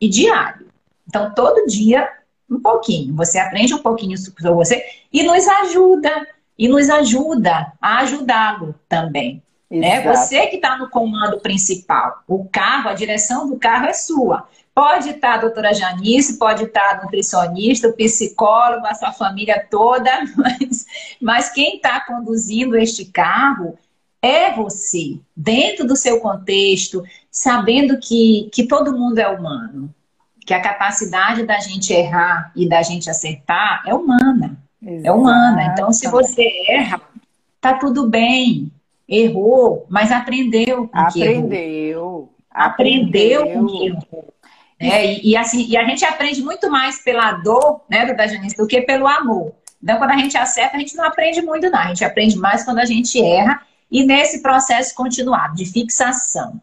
[0.00, 0.66] e diário.
[1.06, 2.08] Então, todo dia
[2.50, 3.14] um pouquinho.
[3.16, 6.10] Você aprende um pouquinho sobre você e nos ajuda.
[6.62, 9.42] E nos ajuda a ajudá-lo também.
[9.68, 10.00] Né?
[10.02, 12.22] Você que está no comando principal.
[12.28, 14.48] O carro, a direção do carro é sua.
[14.72, 20.08] Pode estar a doutora Janice, pode estar a nutricionista, o psicólogo, a sua família toda,
[20.38, 20.86] mas,
[21.20, 23.76] mas quem está conduzindo este carro
[24.22, 29.92] é você, dentro do seu contexto, sabendo que, que todo mundo é humano
[30.46, 34.61] que a capacidade da gente errar e da gente acertar é humana.
[34.82, 35.06] Exato.
[35.06, 35.64] É humana.
[35.72, 37.00] Então, se você erra,
[37.60, 38.70] tá tudo bem.
[39.08, 42.32] Errou, mas aprendeu com aprendeu.
[42.50, 44.34] Aprendeu com que errou.
[44.78, 48.26] É, e, e, assim, e a gente aprende muito mais pela dor, né, do da
[48.26, 49.52] Janice, do que pelo amor.
[49.80, 51.78] Então, quando a gente acerta, a gente não aprende muito, não.
[51.78, 56.60] A gente aprende mais quando a gente erra e nesse processo continuado de fixação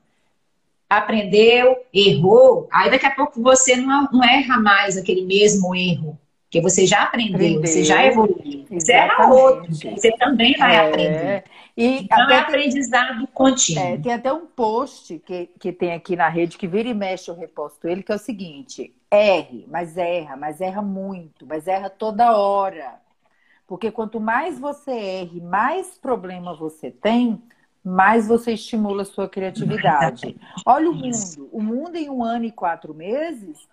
[0.89, 6.17] aprendeu, errou, aí daqui a pouco você não, não erra mais aquele mesmo erro,
[6.50, 7.62] porque você já aprendeu, aprendeu.
[7.62, 8.66] você já evoluiu.
[8.72, 10.88] Você erra outro, você também vai é.
[10.88, 11.43] aprender.
[11.78, 13.84] E então, até é aprendizado contínuo.
[13.84, 17.30] É, tem até um post que, que tem aqui na rede que vira e mexe,
[17.30, 21.88] eu reposto ele, que é o seguinte: erre, mas erra, mas erra muito, mas erra
[21.88, 22.95] toda hora.
[23.68, 27.39] Porque quanto mais você erre, mais problema você tem,
[27.84, 30.36] mais você estimula a sua criatividade.
[30.66, 31.50] Olha o mundo.
[31.52, 33.70] O mundo, em um ano e quatro meses,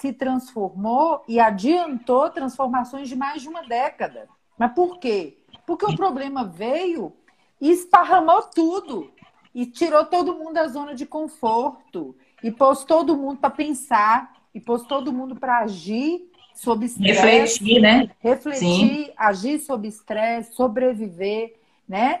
[0.00, 4.28] se transformou e adiantou transformações de mais de uma década.
[4.56, 5.38] Mas por quê?
[5.66, 7.12] Porque o problema veio
[7.60, 9.10] e esparramou tudo.
[9.52, 12.14] E tirou todo mundo da zona de conforto.
[12.44, 14.36] E pôs todo mundo para pensar.
[14.54, 17.20] E pôs todo mundo para agir sob estresse.
[17.20, 18.10] Refletir, né?
[18.20, 19.12] Refletir, Sim.
[19.16, 21.56] agir sob estresse, sobreviver,
[21.88, 22.20] né?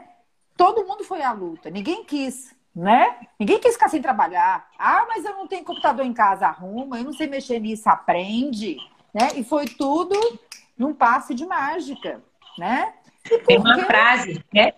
[0.56, 1.70] Todo mundo foi à luta.
[1.70, 3.16] Ninguém quis, né?
[3.38, 4.68] Ninguém quis ficar sem trabalhar.
[4.78, 6.98] Ah, mas eu não tenho computador em casa, arruma.
[6.98, 8.76] Eu não sei mexer nisso, aprende.
[9.12, 9.30] Né?
[9.34, 10.14] E foi tudo
[10.78, 12.22] num passe de mágica,
[12.56, 12.92] né?
[13.46, 14.72] Tem uma frase, né?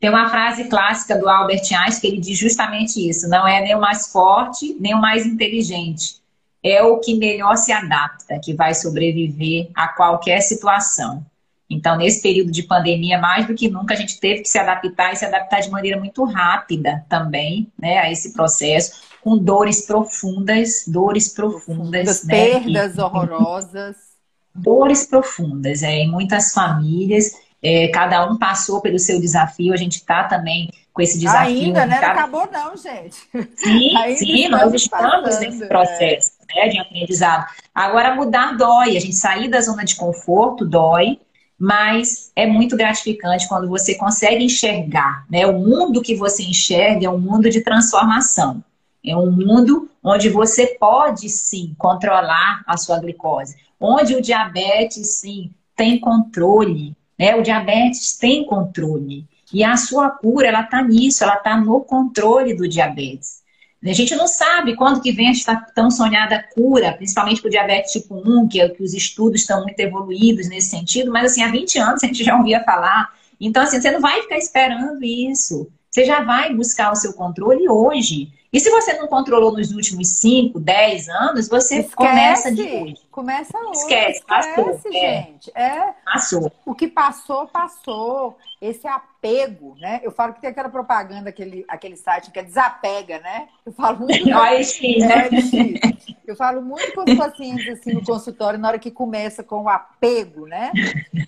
[0.00, 3.74] Tem uma frase clássica do Albert Einstein que ele diz justamente isso: não é nem
[3.74, 6.22] o mais forte, nem o mais inteligente.
[6.64, 11.24] É o que melhor se adapta, que vai sobreviver a qualquer situação.
[11.70, 15.12] Então, nesse período de pandemia, mais do que nunca, a gente teve que se adaptar
[15.12, 20.84] e se adaptar de maneira muito rápida também, né, a esse processo, com dores profundas,
[20.86, 22.24] dores profundas.
[22.24, 23.00] Né, perdas que...
[23.00, 23.96] horrorosas.
[24.54, 27.30] Dores profundas, é, em muitas famílias
[27.62, 31.66] é, cada um passou pelo seu desafio, a gente está também com esse desafio.
[31.66, 32.00] Ainda, né?
[32.00, 33.16] Não acabou não, gente.
[33.56, 36.66] Sim, sim, nós estamos passando, nesse processo é.
[36.66, 37.46] né, de aprendizado.
[37.74, 41.18] Agora, mudar dói, a gente sair da zona de conforto dói,
[41.58, 45.44] mas é muito gratificante quando você consegue enxergar, né?
[45.46, 48.62] O mundo que você enxerga é um mundo de transformação.
[49.04, 55.50] É um mundo onde você pode sim controlar a sua glicose, onde o diabetes sim
[55.74, 57.34] tem controle, né?
[57.34, 59.26] O diabetes tem controle.
[59.52, 63.42] E a sua cura, ela está nisso, ela está no controle do diabetes.
[63.84, 67.92] A gente não sabe quando que vem esta tão sonhada cura, principalmente para o diabetes
[67.92, 71.50] tipo 1, que, é, que os estudos estão muito evoluídos nesse sentido, mas assim, há
[71.50, 73.08] 20 anos a gente já ouvia falar.
[73.40, 75.68] Então, assim, você não vai ficar esperando isso.
[75.88, 78.32] Você já vai buscar o seu controle hoje.
[78.50, 81.94] E se você não controlou nos últimos 5, 10 anos, você Esquece.
[81.96, 82.96] começa de hoje.
[83.10, 83.80] Começa hoje.
[83.80, 84.70] Esquece, passou.
[84.70, 85.22] Esquece, é.
[85.22, 85.52] gente.
[85.54, 85.94] É.
[86.04, 86.52] Passou.
[86.64, 88.38] O que passou, passou.
[88.60, 90.00] Esse apego, né?
[90.02, 93.48] Eu falo que tem aquela propaganda, aquele, aquele site que é desapega, né?
[93.66, 94.30] Eu falo muito.
[94.30, 95.28] Olha, é, né?
[95.28, 99.64] é, Eu falo muito com os pacientes assim no consultório, na hora que começa com
[99.64, 100.72] o apego, né?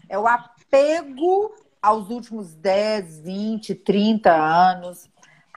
[0.08, 1.52] É o apego
[1.82, 5.09] aos últimos 10, 20, 30 anos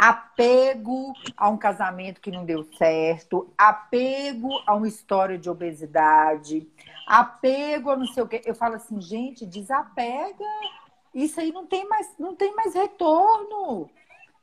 [0.04, 6.68] apego a um casamento que não deu certo, apego a uma história de obesidade,
[7.08, 8.41] apego a não sei o quê.
[8.45, 10.43] Eu falo assim, gente, desapega.
[11.16, 13.89] Isso aí não tem mais, não tem mais retorno.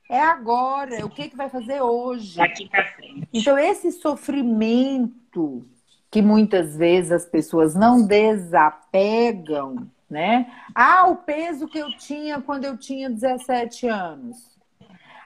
[0.09, 1.05] É agora.
[1.05, 2.39] O que, que vai fazer hoje?
[2.39, 3.29] Daqui para frente.
[3.31, 5.69] Então, esse sofrimento
[6.11, 10.51] que muitas vezes as pessoas não desapegam, né?
[10.75, 14.50] Ah, o peso que eu tinha quando eu tinha 17 anos.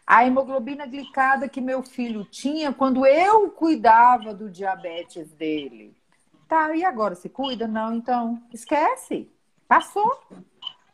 [0.07, 5.95] A hemoglobina glicada que meu filho tinha quando eu cuidava do diabetes dele.
[6.47, 7.67] Tá, e agora se cuida?
[7.67, 9.31] Não, então esquece.
[9.67, 10.21] Passou.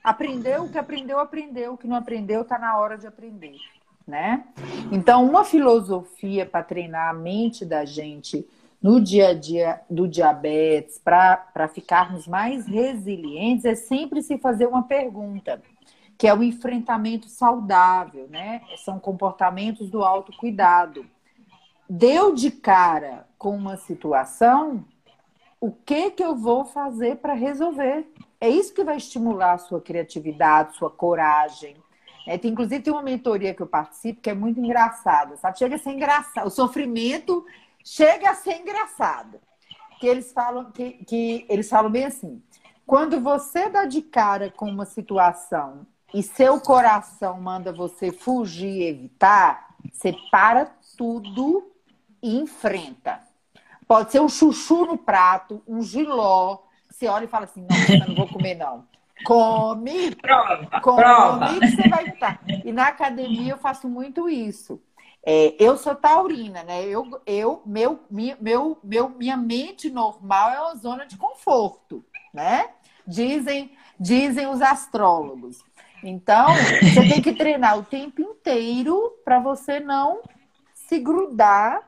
[0.02, 1.74] Aprendeu o que aprendeu, aprendeu.
[1.74, 3.58] O que não aprendeu, tá na hora de aprender,
[4.06, 4.44] né?
[4.92, 8.48] Então, uma filosofia para treinar a mente da gente
[8.82, 14.84] no dia a dia do diabetes, para ficarmos mais resilientes, é sempre se fazer uma
[14.84, 15.61] pergunta
[16.20, 18.60] que é o enfrentamento saudável, né?
[18.84, 21.06] São comportamentos do autocuidado.
[21.88, 24.84] Deu de cara com uma situação,
[25.58, 28.06] o que que eu vou fazer para resolver?
[28.38, 31.74] É isso que vai estimular a sua criatividade, sua coragem.
[32.26, 35.58] É, tem, inclusive, tem uma mentoria que eu participo que é muito engraçada, sabe?
[35.58, 36.46] Chega a ser engraçado.
[36.46, 37.46] O sofrimento
[37.82, 39.40] chega a ser engraçado.
[39.98, 42.42] Que eles falam que, que eles falam bem assim:
[42.86, 48.88] quando você dá de cara com uma situação e seu coração manda você fugir e
[48.88, 51.70] evitar, você para tudo
[52.22, 53.20] e enfrenta.
[53.86, 56.58] Pode ser um chuchu no prato, um giló.
[56.88, 58.84] Você olha e fala assim: não, eu não vou comer, não.
[59.24, 61.48] Come, prova, come prova.
[61.48, 62.40] que você vai estar.
[62.64, 64.80] E na academia eu faço muito isso.
[65.22, 66.84] É, eu sou taurina, né?
[66.84, 72.70] Eu, eu meu, meu, meu, minha mente normal é uma zona de conforto, né?
[73.06, 75.62] Dizem, dizem os astrólogos.
[76.03, 76.48] Então,
[76.82, 80.20] você tem que treinar o tempo inteiro para você não
[80.74, 81.82] se grudar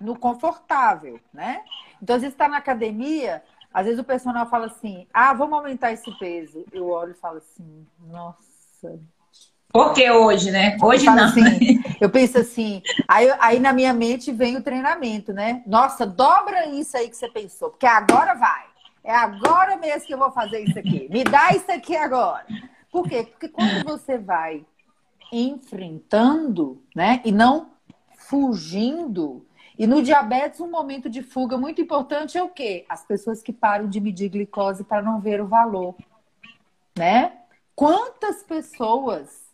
[0.00, 1.62] no confortável, né?
[2.02, 5.92] Então, às vezes está na academia, Às vezes o personal fala assim: ah, vamos aumentar
[5.92, 6.64] esse peso.
[6.72, 9.00] Eu olho e falo assim: nossa.
[9.72, 10.76] Porque hoje, né?
[10.82, 11.24] Hoje eu não.
[11.24, 15.62] Assim, eu penso assim, aí, aí na minha mente vem o treinamento, né?
[15.66, 18.64] Nossa, dobra isso aí que você pensou, porque agora vai.
[19.02, 21.08] É agora mesmo que eu vou fazer isso aqui.
[21.10, 22.44] Me dá isso aqui agora.
[22.92, 23.22] Por quê?
[23.24, 24.66] Porque quando você vai
[25.32, 27.22] enfrentando, né?
[27.24, 27.70] E não
[28.14, 29.46] fugindo.
[29.78, 32.84] E no diabetes, um momento de fuga muito importante é o quê?
[32.86, 35.96] As pessoas que param de medir glicose para não ver o valor,
[36.96, 37.38] né?
[37.74, 39.50] Quantas pessoas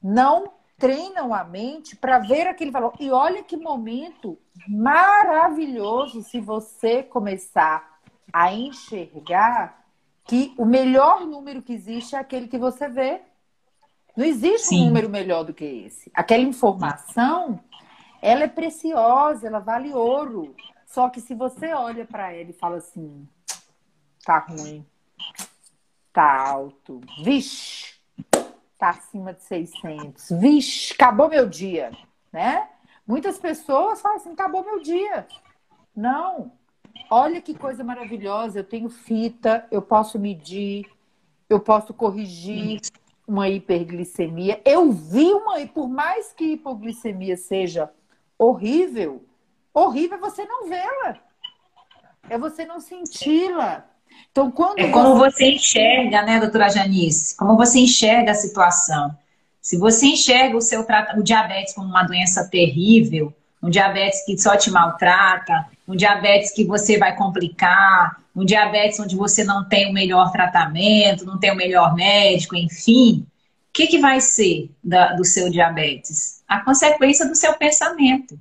[0.00, 2.94] não treinam a mente para ver aquele valor?
[3.00, 4.38] E olha que momento
[4.68, 7.98] maravilhoso se você começar
[8.32, 9.83] a enxergar
[10.24, 13.20] que o melhor número que existe é aquele que você vê.
[14.16, 14.82] Não existe Sim.
[14.82, 16.10] um número melhor do que esse.
[16.14, 17.60] Aquela informação,
[18.22, 20.54] ela é preciosa, ela vale ouro.
[20.86, 23.28] Só que se você olha para ela e fala assim,
[24.24, 24.86] tá ruim,
[26.12, 27.94] tá alto, vixe,
[28.78, 31.90] tá acima de 600, vixe, acabou meu dia,
[32.32, 32.68] né?
[33.06, 35.26] Muitas pessoas falam assim, acabou meu dia.
[35.94, 36.52] Não,
[37.16, 40.84] Olha que coisa maravilhosa, eu tenho fita, eu posso medir,
[41.48, 42.80] eu posso corrigir
[43.24, 44.60] uma hiperglicemia.
[44.64, 47.88] Eu vi uma, por mais que hipoglicemia seja
[48.36, 49.24] horrível,
[49.72, 51.18] horrível é você não vê-la.
[52.28, 53.86] É você não senti-la.
[54.32, 57.36] Então, quando é como você enxerga, né, doutora Janice?
[57.36, 59.16] Como você enxerga a situação.
[59.60, 60.84] Se você enxerga o seu
[61.16, 63.32] o diabetes como uma doença terrível,
[63.64, 69.16] um diabetes que só te maltrata, um diabetes que você vai complicar, um diabetes onde
[69.16, 73.98] você não tem o melhor tratamento, não tem o melhor médico, enfim, o que, que
[73.98, 76.42] vai ser da, do seu diabetes?
[76.46, 78.38] A consequência do seu pensamento,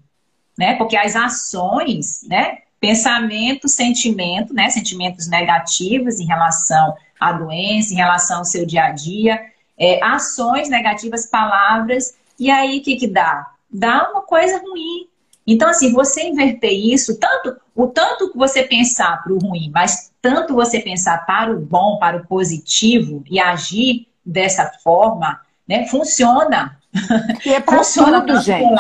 [0.58, 0.76] né?
[0.76, 2.58] Porque as ações, né?
[2.78, 4.70] Pensamento, sentimento, né?
[4.70, 9.42] Sentimentos negativos em relação à doença, em relação ao seu dia a dia,
[9.78, 13.54] é, ações negativas, palavras, e aí o que, que dá?
[13.72, 15.08] Dá uma coisa ruim,
[15.46, 20.12] então, assim, você inverter isso, tanto o tanto que você pensar para o ruim, mas
[20.22, 26.78] tanto você pensar para o bom, para o positivo e agir dessa forma, né, funciona.
[27.46, 28.74] E é para tudo, gente.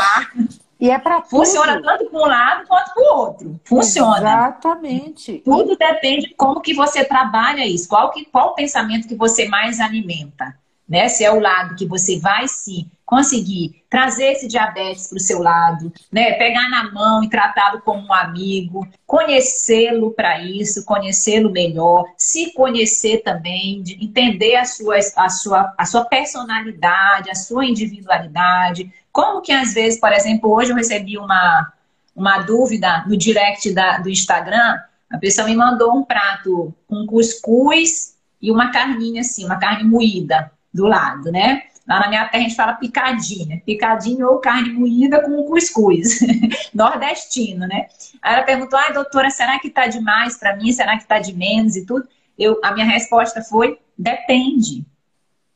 [0.79, 3.59] E é para Funciona tanto para um lado quanto para o outro.
[3.63, 4.19] Funciona.
[4.19, 5.41] Exatamente.
[5.45, 7.87] Tudo depende de como que você trabalha isso.
[7.87, 10.53] Qual, que, qual o pensamento que você mais alimenta.
[10.87, 11.07] Né?
[11.07, 15.39] Se é o lado que você vai sim conseguir trazer esse diabetes para o seu
[15.39, 16.33] lado, né?
[16.33, 23.19] Pegar na mão e tratá-lo como um amigo, conhecê-lo para isso, conhecê-lo melhor, se conhecer
[23.19, 28.91] também, entender a sua, a, sua, a sua personalidade, a sua individualidade.
[29.11, 31.71] Como que às vezes, por exemplo, hoje eu recebi uma,
[32.15, 34.79] uma dúvida no direct da, do Instagram,
[35.11, 40.51] a pessoa me mandou um prato com cuscuz e uma carninha assim, uma carne moída
[40.73, 41.61] do lado, né?
[41.87, 43.61] Lá na minha terra a gente fala picadinha.
[43.65, 46.19] Picadinho ou carne moída com cuscuz.
[46.73, 47.87] Nordestino, né?
[48.21, 50.71] Aí ela perguntou, ai doutora, será que tá demais para mim?
[50.71, 52.07] Será que tá de menos e tudo?
[52.39, 54.85] Eu, a minha resposta foi, depende.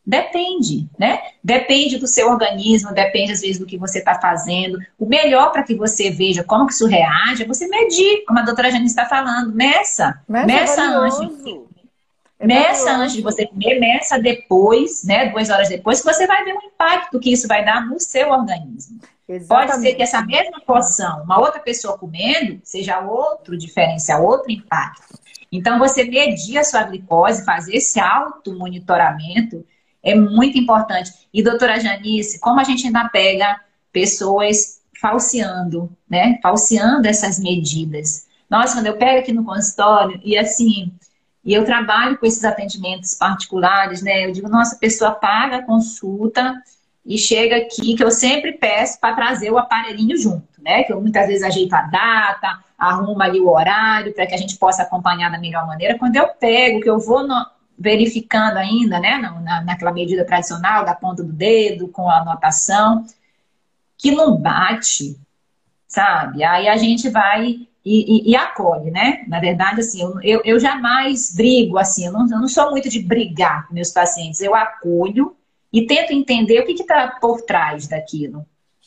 [0.06, 1.20] Depende, né?
[1.44, 4.80] Depende do seu organismo, depende às vezes do que você está fazendo.
[4.98, 8.44] O melhor para que você veja como que isso reage é você medir, como a
[8.44, 9.54] doutora Janice está falando.
[9.54, 10.18] Meça.
[10.28, 11.44] Meça, meça antes.
[12.40, 15.30] É meça antes de você comer, meça depois, né?
[15.30, 18.30] Duas horas depois, que você vai ver o impacto que isso vai dar no seu
[18.30, 19.00] organismo.
[19.28, 19.48] Exatamente.
[19.48, 25.20] Pode ser que essa mesma porção, uma outra pessoa comendo, seja outro diferencial, outro impacto.
[25.52, 29.66] Então, você medir a sua glicose, fazer esse auto-monitoramento
[30.04, 31.12] é muito importante.
[31.34, 33.60] E, doutora Janice, como a gente ainda pega
[33.92, 36.40] pessoas falseando, né?
[36.42, 38.28] Falseando essas medidas.
[38.50, 40.94] Nossa, quando eu pego aqui no consultório e assim,
[41.48, 44.26] e eu trabalho com esses atendimentos particulares, né?
[44.26, 46.62] Eu digo, nossa, a pessoa paga a consulta
[47.06, 50.84] e chega aqui, que eu sempre peço para trazer o aparelhinho junto, né?
[50.84, 54.58] Que eu muitas vezes ajeito a data, arrumo ali o horário para que a gente
[54.58, 55.98] possa acompanhar da melhor maneira.
[55.98, 57.46] Quando eu pego, que eu vou no,
[57.80, 59.18] verificando ainda, né?
[59.18, 63.06] Na, naquela medida tradicional da ponta do dedo, com a anotação,
[63.98, 65.18] que não bate,
[65.88, 66.44] sabe?
[66.44, 69.24] Aí a gente vai e, e, e, acolhe, né?
[69.28, 73.00] Na verdade, assim, eu, eu, jamais brigo, assim, eu não, eu não, sou muito de
[73.00, 75.36] brigar com meus pacientes, eu acolho
[75.72, 78.46] e tento entender o que está por trás daquilo.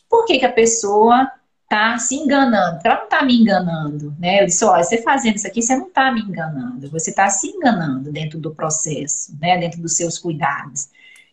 [0.09, 1.31] Por que, que a pessoa
[1.63, 2.81] está se enganando?
[2.85, 4.43] Ela não está me enganando, né?
[4.43, 7.47] Eu disse, olha, você fazendo isso aqui, você não está me enganando, você está se
[7.47, 9.57] enganando dentro do processo, né?
[9.57, 10.89] Dentro dos seus cuidados.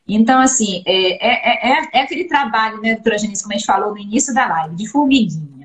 [0.08, 3.92] Então, assim, é, é, é, é aquele trabalho, né, doutora Janice, como a gente falou
[3.92, 5.57] no início da live, de formiguinha.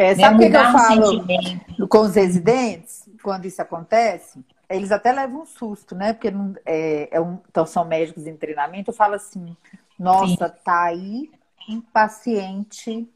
[0.00, 3.08] É, sabe o que, que, eu falo com os residentes?
[3.22, 6.14] quando isso acontece, eles até levam um susto, né?
[6.14, 9.54] Porque não, é, é um, então são médicos em treinamento, eu falo assim,
[9.98, 10.54] nossa, Sim.
[10.64, 11.30] tá aí
[11.68, 13.06] um paciente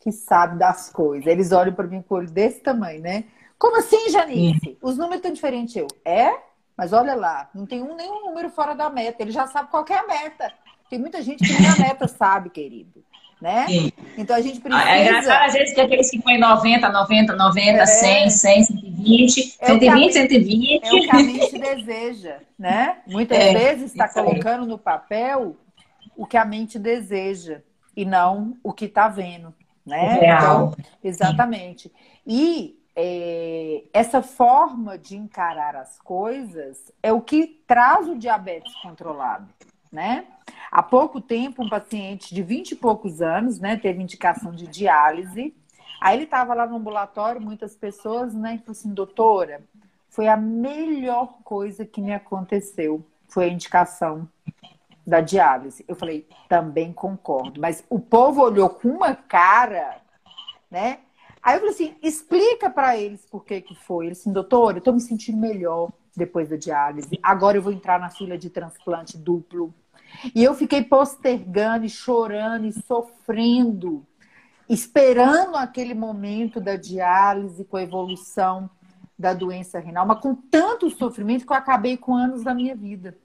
[0.00, 1.26] que sabe das coisas.
[1.26, 3.24] Eles olham para mim com o olho desse tamanho, né?
[3.58, 4.60] Como assim, Janice?
[4.60, 4.76] Sim.
[4.82, 5.76] Os números estão diferentes.
[5.76, 6.34] Eu, é?
[6.76, 9.22] Mas olha lá, não tem um nenhum número fora da meta.
[9.22, 10.52] Ele já sabe qual é a meta.
[10.88, 13.04] Tem muita gente que nem a meta sabe, querido.
[13.42, 13.66] Né?
[13.66, 13.92] Sim.
[14.16, 14.88] Então a gente precisa.
[14.88, 17.86] É engraçado, às vezes, que aqueles que põem 90, 90, 90, é.
[17.86, 20.84] 100, 100, 120, é 120, 120.
[20.84, 22.98] É o que a mente deseja, né?
[23.04, 25.56] Muitas é, vezes está colocando no papel
[26.16, 27.62] o que a mente deseja
[27.96, 29.52] e não o que está vendo,
[29.84, 30.20] né?
[30.20, 30.74] Real.
[30.78, 31.90] Então, exatamente.
[32.24, 39.48] E é, essa forma de encarar as coisas é o que traz o diabetes controlado,
[39.92, 40.24] né?
[40.70, 45.54] Há pouco tempo, um paciente de 20 e poucos anos, né, teve indicação de diálise.
[46.00, 49.62] Aí ele estava lá no ambulatório, muitas pessoas, né, e falou assim, doutora,
[50.08, 54.28] foi a melhor coisa que me aconteceu, foi a indicação
[55.06, 55.84] da diálise.
[55.86, 57.60] Eu falei, também concordo.
[57.60, 60.00] Mas o povo olhou com uma cara,
[60.70, 61.00] né?
[61.42, 64.06] Aí eu falei assim, explica para eles por que que foi.
[64.06, 67.18] Ele assim, doutor, eu tô me sentindo melhor depois da diálise.
[67.22, 69.74] Agora eu vou entrar na fila de transplante duplo.
[70.34, 74.06] E eu fiquei postergando e chorando e sofrendo,
[74.68, 78.70] esperando aquele momento da diálise com a evolução
[79.18, 83.16] da doença renal, mas com tanto sofrimento que eu acabei com anos da minha vida.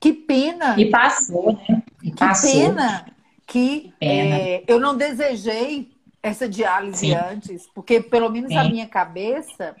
[0.00, 0.78] Que pena.
[0.78, 1.82] E passou, né?
[2.02, 2.50] E que passou.
[2.50, 3.06] pena
[3.52, 4.36] que pena.
[4.36, 5.90] É, eu não desejei
[6.22, 7.14] essa diálise Sim.
[7.14, 8.56] antes, porque pelo menos Sim.
[8.56, 9.76] a minha cabeça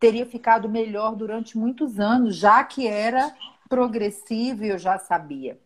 [0.00, 3.34] teria ficado melhor durante muitos anos, já que era
[3.72, 5.58] progressivo e eu já sabia.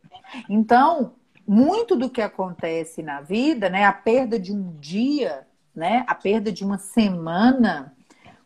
[0.48, 5.44] Então, muito do que acontece na vida, né, a perda de um dia,
[5.74, 7.92] né, a perda de uma semana,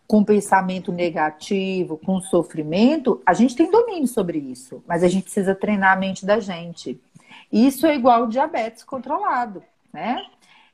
[0.07, 5.55] com pensamento negativo, com sofrimento, a gente tem domínio sobre isso, mas a gente precisa
[5.55, 6.99] treinar a mente da gente.
[7.53, 10.25] Isso é igual ao diabetes controlado, né?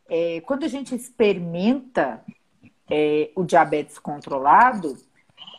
[0.09, 2.22] É, quando a gente experimenta
[2.89, 4.97] é, o diabetes controlado,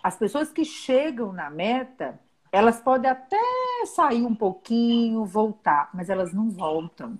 [0.01, 2.17] as pessoas que chegam na meta,
[2.51, 3.37] elas podem até
[3.85, 7.17] sair um pouquinho, voltar, mas elas não voltam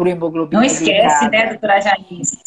[0.00, 0.60] por hemoglobina.
[0.60, 2.38] Não esquece, né, doutora Janice?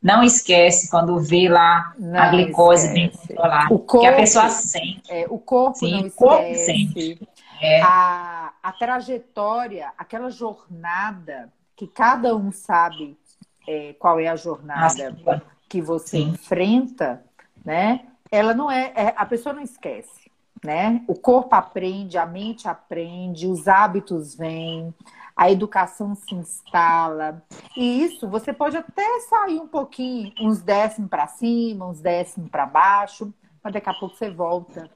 [0.00, 3.78] Não esquece quando vê lá não a glicose bem controlada.
[3.78, 5.02] Que a pessoa sente.
[5.10, 6.06] É, o corpo Sim, não.
[6.06, 7.20] O corpo sente.
[7.60, 7.82] É.
[7.82, 13.18] A, a trajetória, aquela jornada que cada um sabe
[13.66, 15.42] é, qual é a jornada Nossa.
[15.68, 16.28] que você Sim.
[16.30, 17.24] enfrenta,
[17.64, 18.02] né?
[18.30, 20.19] Ela não é, é, a pessoa não esquece,
[20.64, 21.02] né?
[21.06, 24.94] O corpo aprende, a mente aprende, os hábitos vêm
[25.40, 27.42] a educação se instala.
[27.74, 32.66] E isso você pode até sair um pouquinho, uns décimos para cima, uns décimos para
[32.66, 33.32] baixo,
[33.64, 34.90] mas daqui a pouco você volta.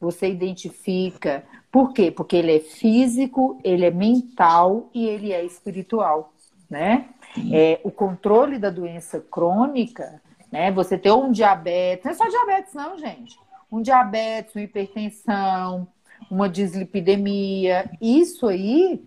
[0.00, 1.44] Você identifica.
[1.70, 2.10] Por quê?
[2.10, 6.32] Porque ele é físico, ele é mental e ele é espiritual,
[6.70, 7.10] né?
[7.52, 10.72] É, o controle da doença crônica, né?
[10.72, 13.38] Você ter um diabetes, não é só diabetes não, gente.
[13.72, 15.88] Um diabetes, uma hipertensão,
[16.30, 19.02] uma dislipidemia, isso aí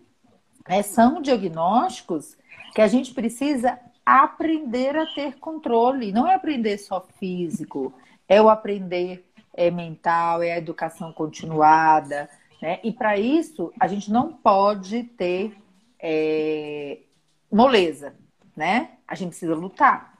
[0.67, 2.35] né, são diagnósticos
[2.73, 6.11] que a gente precisa aprender a ter controle.
[6.11, 7.93] Não é aprender só físico,
[8.27, 12.29] é o aprender é mental, é a educação continuada.
[12.61, 12.79] Né?
[12.83, 15.55] E para isso, a gente não pode ter
[15.99, 16.99] é,
[17.51, 18.13] moleza,
[18.55, 18.91] né?
[19.07, 20.19] A gente precisa lutar.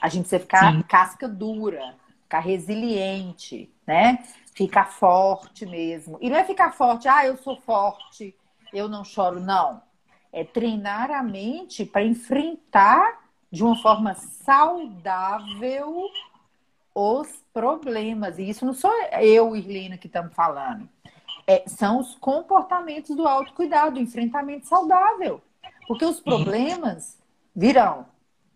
[0.00, 0.82] A gente precisa ficar Sim.
[0.82, 4.22] casca dura, ficar resiliente, né?
[4.54, 6.16] Ficar forte mesmo.
[6.20, 8.36] E não é ficar forte, ah, eu sou forte,
[8.72, 9.82] eu não choro, não.
[10.32, 16.08] É treinar a mente para enfrentar de uma forma saudável
[16.94, 18.38] os problemas.
[18.38, 20.88] E isso não sou eu, Irlina, que estamos falando.
[21.48, 25.42] É, são os comportamentos do autocuidado, do enfrentamento saudável.
[25.88, 27.18] Porque os problemas
[27.56, 28.06] virão.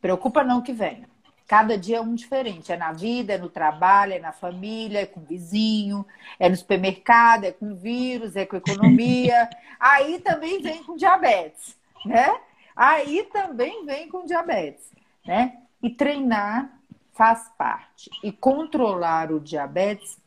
[0.01, 1.09] Preocupa não que venha.
[1.47, 2.73] Cada dia é um diferente.
[2.73, 6.05] É na vida, é no trabalho, é na família, é com o vizinho,
[6.39, 9.49] é no supermercado, é com vírus, é com economia.
[9.79, 12.35] Aí também vem com diabetes, né?
[12.75, 14.91] Aí também vem com diabetes,
[15.25, 15.59] né?
[15.83, 16.71] E treinar
[17.13, 18.11] faz parte.
[18.23, 20.19] E controlar o diabetes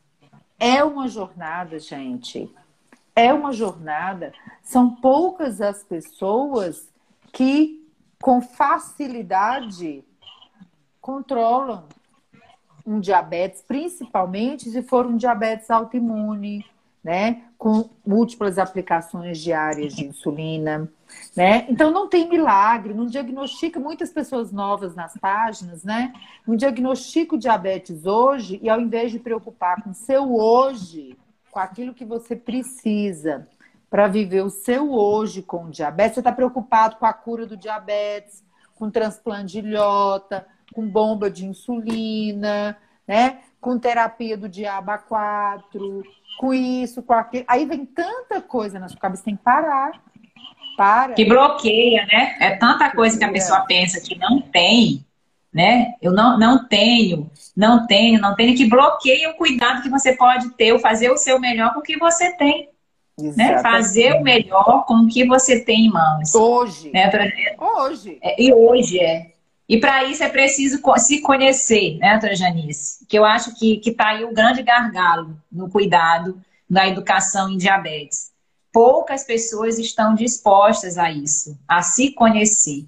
[0.58, 2.50] é uma jornada, gente.
[3.14, 4.32] É uma jornada.
[4.62, 6.88] São poucas as pessoas
[7.32, 7.86] que
[8.20, 10.04] com facilidade
[11.08, 11.84] controlam
[12.86, 16.66] um diabetes, principalmente se for um diabetes autoimune,
[17.02, 17.44] né?
[17.56, 20.86] Com múltiplas aplicações diárias de insulina,
[21.34, 21.64] né?
[21.70, 26.12] Então não tem milagre, não diagnostica muitas pessoas novas nas páginas, né?
[26.46, 31.16] Não diagnostica o diabetes hoje e ao invés de preocupar com o seu hoje,
[31.50, 33.48] com aquilo que você precisa
[33.88, 37.56] para viver o seu hoje com o diabetes, você está preocupado com a cura do
[37.56, 38.44] diabetes,
[38.74, 40.46] com transplante de ilhota,
[40.78, 43.38] com bomba de insulina, né?
[43.60, 46.04] Com terapia do diabo 4,
[46.38, 47.44] com isso, com aquilo.
[47.48, 50.00] Aí vem tanta coisa na sua cabeça, tem que parar.
[50.76, 51.14] Para.
[51.14, 52.36] Que bloqueia, né?
[52.38, 55.04] É tanta coisa que a pessoa pensa que não tem,
[55.52, 55.94] né?
[56.00, 60.50] Eu não, não tenho, não tenho, não tenho, que bloqueia o cuidado que você pode
[60.50, 62.68] ter, o fazer o seu melhor com o que você tem.
[63.18, 63.60] Né?
[63.60, 66.32] Fazer o melhor com o que você tem em mãos.
[66.36, 66.92] Hoje.
[66.92, 67.10] Né?
[67.58, 68.16] Hoje.
[68.22, 69.37] É, e hoje é.
[69.68, 73.04] E para isso é preciso se conhecer, né, doutora Janice?
[73.06, 78.30] Que eu acho que está aí o grande gargalo no cuidado, na educação em diabetes.
[78.72, 82.86] Poucas pessoas estão dispostas a isso, a se conhecer,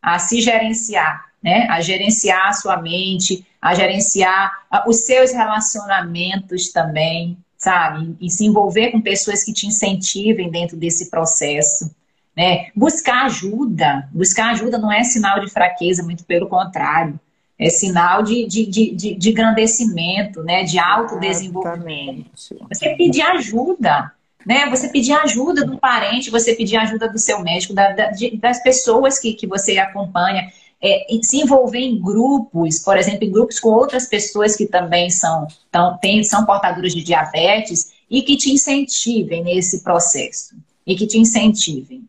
[0.00, 1.66] a se gerenciar, né?
[1.68, 4.50] A gerenciar a sua mente, a gerenciar
[4.86, 8.16] os seus relacionamentos também, sabe?
[8.20, 11.94] E se envolver com pessoas que te incentivem dentro desse processo.
[12.36, 12.68] Né?
[12.74, 14.08] Buscar ajuda.
[14.12, 17.18] Buscar ajuda não é sinal de fraqueza, muito pelo contrário.
[17.58, 20.64] É sinal de, de, de, de, de engrandecimento, né?
[20.64, 22.30] de autodesenvolvimento.
[22.68, 24.12] Você pedir ajuda.
[24.44, 24.68] Né?
[24.70, 28.60] Você pedir ajuda do parente, você pedir ajuda do seu médico, da, da, de, das
[28.62, 30.50] pessoas que, que você acompanha.
[30.84, 35.46] É, se envolver em grupos, por exemplo, em grupos com outras pessoas que também são,
[35.70, 40.56] tão, tem, são portadoras de diabetes e que te incentivem nesse processo.
[40.84, 42.02] E que te incentivem.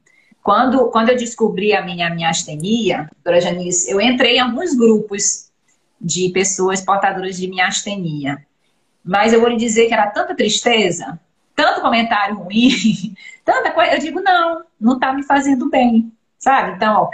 [0.43, 5.49] Quando, quando eu descobri a minha, minha astenia, doutora Janice, eu entrei em alguns grupos
[5.99, 8.45] de pessoas portadoras de miastenia.
[9.01, 11.17] Mas eu vou lhe dizer que era tanta tristeza,
[11.55, 13.15] tanto comentário ruim,
[13.45, 13.93] tanta coisa.
[13.93, 16.75] Eu digo, não, não está me fazendo bem, sabe?
[16.75, 17.09] Então, ó,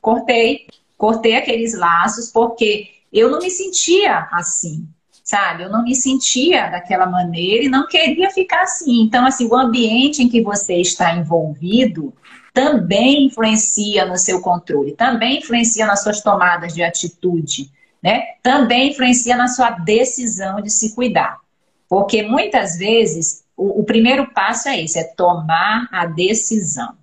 [0.00, 0.66] cortei,
[0.98, 4.88] cortei aqueles laços, porque eu não me sentia assim,
[5.22, 5.62] sabe?
[5.62, 9.02] Eu não me sentia daquela maneira e não queria ficar assim.
[9.02, 12.12] Então, assim, o ambiente em que você está envolvido
[12.54, 17.68] também influencia no seu controle, também influencia nas suas tomadas de atitude,
[18.00, 18.22] né?
[18.42, 21.40] Também influencia na sua decisão de se cuidar.
[21.88, 26.94] Porque muitas vezes o, o primeiro passo é esse, é tomar a decisão.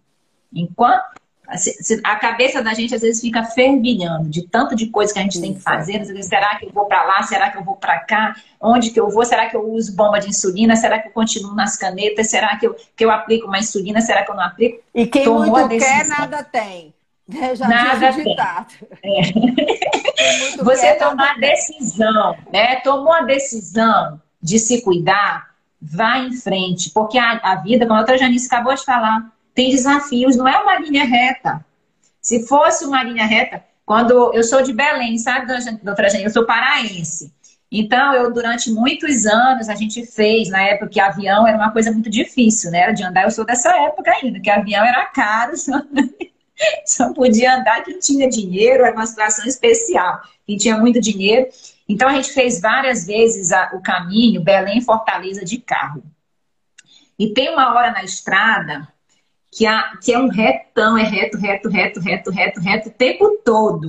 [0.54, 1.21] Enquanto
[2.04, 5.42] a cabeça da gente às vezes fica fervilhando de tanto de coisa que a gente
[5.42, 6.04] tem que fazer.
[6.24, 7.24] Será que eu vou para lá?
[7.24, 8.36] Será que eu vou para cá?
[8.60, 9.26] Onde que eu vou?
[9.26, 10.76] Será que eu uso bomba de insulina?
[10.76, 12.30] Será que eu continuo nas canetas?
[12.30, 14.02] Será que eu, que eu aplico uma insulina?
[14.02, 14.82] Será que eu não aplico?
[14.96, 16.94] E quem Tomou muito quer, nada tem.
[17.56, 18.36] Já nada tem.
[19.04, 19.22] É.
[20.64, 22.78] Você quer, tomar a decisão, né?
[22.78, 25.52] Tomou a decisão de se cuidar,
[25.82, 29.72] vá em frente, porque a, a vida, como a doutora Janice acabou de falar, tem
[29.72, 31.64] desafios, não é uma linha reta.
[32.22, 35.48] Se fosse uma linha reta, quando eu sou de Belém, sabe,
[35.84, 36.24] doutora Jane?
[36.24, 37.34] Eu sou paraense.
[37.72, 41.92] Então, eu, durante muitos anos, a gente fez, na época que avião era uma coisa
[41.92, 42.80] muito difícil, né?
[42.80, 45.82] Era de andar, eu sou dessa época ainda, que avião era caro, só,
[46.86, 50.22] só podia andar quem tinha dinheiro, era uma situação especial.
[50.46, 51.48] Quem tinha muito dinheiro.
[51.88, 56.04] Então, a gente fez várias vezes a, o caminho Belém-Fortaleza de carro.
[57.18, 58.88] E tem uma hora na estrada
[59.52, 63.42] que, a, que é um retão, é reto, reto, reto, reto, reto, reto o tempo
[63.44, 63.88] todo.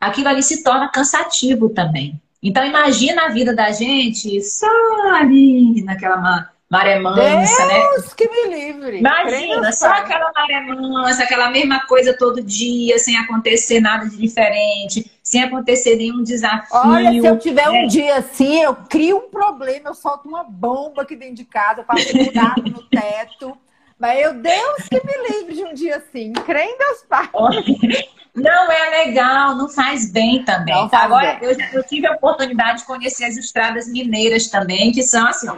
[0.00, 2.20] Aquilo ali se torna cansativo também.
[2.42, 4.66] Então imagina a vida da gente só
[5.14, 7.80] ali naquela maré mansa, Deus né?
[7.94, 8.98] Deus que me livre.
[8.98, 15.10] Imagina, só aquela maré mansa, aquela mesma coisa todo dia, sem acontecer nada de diferente,
[15.22, 16.68] sem acontecer nenhum desafio.
[16.72, 21.02] Olha, se eu tiver um dia assim, eu crio um problema, eu solto uma bomba
[21.02, 23.56] aqui dentro de casa, eu faço um buraco no teto.
[23.98, 26.32] Mas eu, Deus que me livre de um dia assim.
[26.32, 27.28] Crê em Deus Pai.
[28.34, 30.72] Não é legal, não faz bem também.
[30.72, 31.50] Não faz Agora, bem.
[31.50, 35.48] Eu, eu tive a oportunidade de conhecer as estradas mineiras também, que são assim,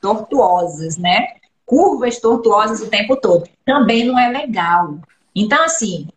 [0.00, 1.26] tortuosas, né?
[1.66, 3.46] Curvas tortuosas o tempo todo.
[3.62, 4.98] Também não é legal.
[5.34, 6.08] Então, assim,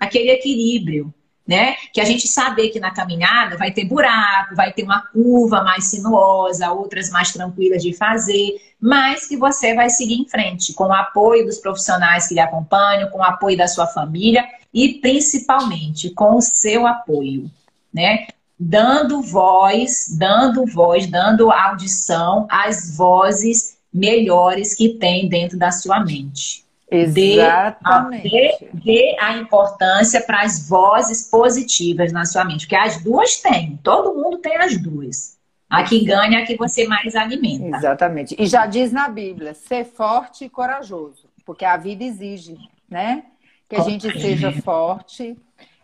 [0.00, 1.14] aquele equilíbrio
[1.46, 1.74] né?
[1.92, 5.84] Que a gente saber que na caminhada vai ter buraco, vai ter uma curva mais
[5.84, 10.92] sinuosa, outras mais tranquilas de fazer, mas que você vai seguir em frente com o
[10.92, 16.36] apoio dos profissionais que lhe acompanham, com o apoio da sua família e principalmente com
[16.36, 17.50] o seu apoio,
[17.92, 18.26] né?
[18.58, 26.63] Dando voz, dando voz, dando audição às vozes melhores que tem dentro da sua mente.
[26.94, 28.30] Exatamente.
[28.30, 33.78] Dê, dê a importância para as vozes positivas na sua mente, porque as duas têm,
[33.82, 35.34] todo mundo tem as duas.
[35.68, 37.76] A que ganha é a que você mais alimenta.
[37.76, 38.36] Exatamente.
[38.38, 42.56] E já diz na Bíblia, ser forte e corajoso, porque a vida exige,
[42.88, 43.24] né?
[43.68, 45.36] Que a gente seja forte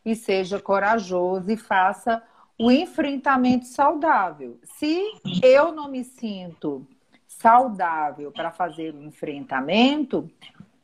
[0.05, 2.23] e seja corajoso e faça
[2.59, 4.59] o enfrentamento saudável.
[4.79, 5.03] Se
[5.43, 6.87] eu não me sinto
[7.27, 10.31] saudável para fazer o enfrentamento,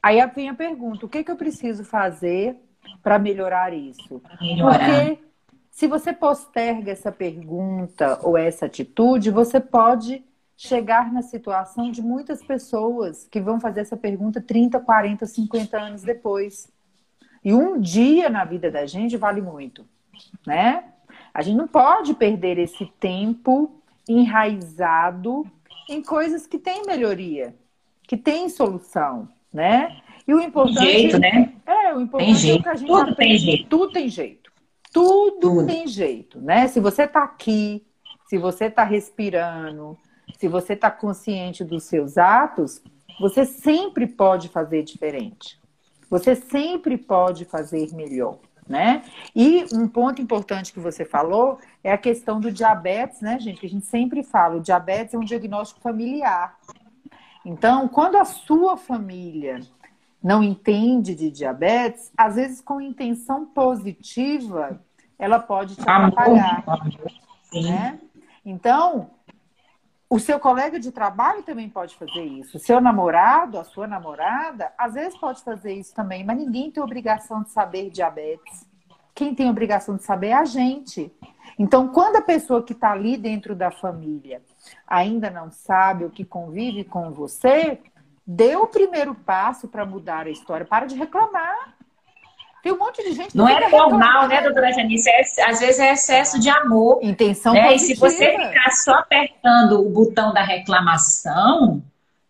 [0.02, 2.56] aí vem a pergunta: o que, que eu preciso fazer
[3.02, 4.22] para melhorar isso?
[4.40, 4.78] Melhorar.
[4.78, 5.18] Porque
[5.70, 10.24] se você posterga essa pergunta ou essa atitude, você pode
[10.56, 16.02] chegar na situação de muitas pessoas que vão fazer essa pergunta 30, 40, 50 anos
[16.02, 16.72] depois.
[17.44, 19.86] E um dia na vida da gente vale muito,
[20.46, 20.84] né?
[21.32, 25.46] A gente não pode perder esse tempo enraizado
[25.88, 27.54] em coisas que têm melhoria,
[28.02, 30.00] que têm solução, né?
[30.26, 31.52] E o importante tem jeito, né?
[31.66, 33.16] É, o importante é que a gente Tudo aprende.
[33.16, 33.68] Tem jeito.
[33.68, 34.52] Tudo tem jeito.
[34.92, 35.66] Tudo, Tudo.
[35.66, 36.66] tem jeito, né?
[36.68, 37.84] Se você está aqui,
[38.28, 39.96] se você está respirando,
[40.38, 42.82] se você está consciente dos seus atos,
[43.20, 45.58] você sempre pode fazer diferente.
[46.10, 49.02] Você sempre pode fazer melhor, né?
[49.34, 53.60] E um ponto importante que você falou é a questão do diabetes, né, gente?
[53.60, 56.56] Que a gente sempre fala, o diabetes é um diagnóstico familiar.
[57.48, 59.60] Então, quando a sua família
[60.20, 64.84] não entende de diabetes, às vezes com intenção positiva,
[65.16, 66.64] ela pode te atrapalhar.
[67.52, 68.00] Né?
[68.44, 69.12] Então,
[70.10, 72.56] o seu colega de trabalho também pode fazer isso.
[72.56, 76.82] O seu namorado, a sua namorada, às vezes pode fazer isso também, mas ninguém tem
[76.82, 78.68] obrigação de saber diabetes.
[79.14, 81.14] Quem tem obrigação de saber é a gente.
[81.56, 84.42] Então, quando a pessoa que está ali dentro da família
[84.86, 87.78] ainda não sabe o que convive com você,
[88.26, 90.66] dê o primeiro passo para mudar a história.
[90.66, 91.74] Para de reclamar.
[92.62, 95.08] Tem um monte de gente que Não é normal, né, doutora Janice?
[95.08, 96.98] É, às vezes é excesso de amor.
[97.00, 97.70] Intenção né?
[97.70, 98.06] positiva.
[98.06, 101.80] E se você ficar só apertando o botão da reclamação,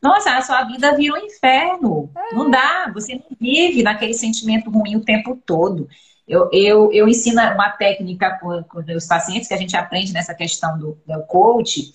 [0.03, 2.11] nossa, a sua vida vira um inferno.
[2.15, 2.35] É.
[2.35, 5.89] Não dá, você não vive naquele sentimento ruim o tempo todo.
[6.29, 10.35] Eu, eu, eu ensino uma técnica com, com os pacientes que a gente aprende nessa
[10.35, 11.95] questão do, do coach,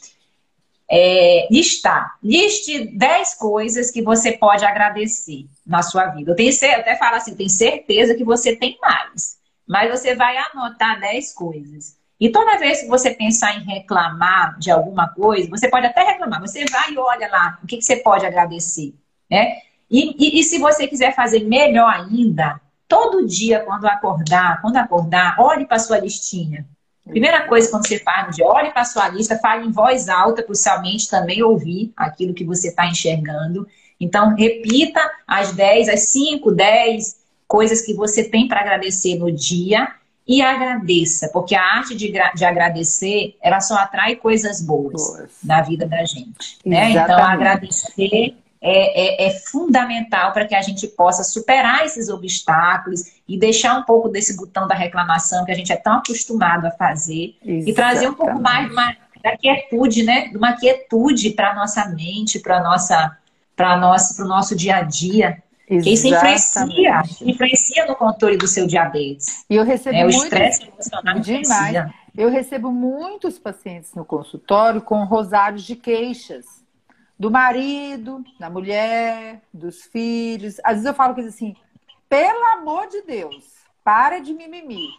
[0.91, 2.17] é, listar.
[2.21, 6.31] Liste 10 coisas que você pode agradecer na sua vida.
[6.31, 9.37] Eu, tenho, eu até falo assim, tem certeza que você tem mais.
[9.65, 11.95] Mas você vai anotar 10 coisas.
[12.19, 16.41] E toda vez que você pensar em reclamar de alguma coisa, você pode até reclamar,
[16.41, 18.93] você vai e olha lá o que, que você pode agradecer.
[19.29, 19.59] Né?
[19.89, 25.37] E, e, e se você quiser fazer melhor ainda, todo dia, quando acordar, quando acordar,
[25.39, 26.67] olhe para sua listinha.
[27.11, 30.07] Primeira coisa, quando você faz no dia, olhe para a sua lista, fale em voz
[30.07, 33.67] alta para o seu mente também ouvir aquilo que você está enxergando.
[33.99, 37.17] Então, repita as 10, as 5, 10
[37.47, 39.89] coisas que você tem para agradecer no dia
[40.25, 45.29] e agradeça, porque a arte de, de agradecer, ela só atrai coisas boas Boa.
[45.43, 46.57] na vida da gente.
[46.65, 46.91] Né?
[46.91, 53.37] Então, agradecer é, é, é fundamental para que a gente possa superar esses obstáculos e
[53.37, 57.35] deixar um pouco desse botão da reclamação que a gente é tão acostumado a fazer
[57.41, 57.69] Exatamente.
[57.69, 60.27] e trazer um pouco mais uma, da quietude, né?
[60.27, 63.17] De uma quietude para a nossa mente, para nossa
[63.55, 65.41] para nosso, o nosso dia a dia.
[65.67, 65.83] Exatamente.
[65.83, 69.45] Que isso influencia, influencia no controle do seu diabetes.
[69.49, 71.47] E eu recebo é, o estresse emocional demais.
[71.47, 71.93] Influencia.
[72.17, 76.60] Eu recebo muitos pacientes no consultório com rosários de queixas
[77.21, 80.59] do marido, da mulher, dos filhos.
[80.63, 81.55] Às vezes eu falo coisa assim,
[82.09, 83.45] pelo amor de Deus,
[83.83, 84.89] para de mimimi.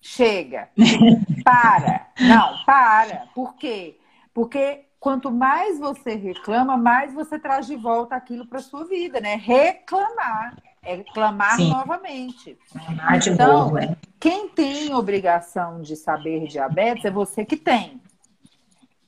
[0.00, 0.68] Chega.
[1.44, 2.08] para.
[2.18, 3.28] Não, para.
[3.36, 3.96] Por quê?
[4.34, 9.36] Porque quanto mais você reclama, mais você traz de volta aquilo para sua vida, né?
[9.36, 10.56] Reclamar.
[10.82, 11.70] É clamar Sim.
[11.70, 12.58] novamente.
[13.00, 13.96] Ah, então, boa, é.
[14.18, 18.02] quem tem obrigação de saber diabetes é você que tem.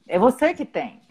[0.06, 1.01] É você que tem.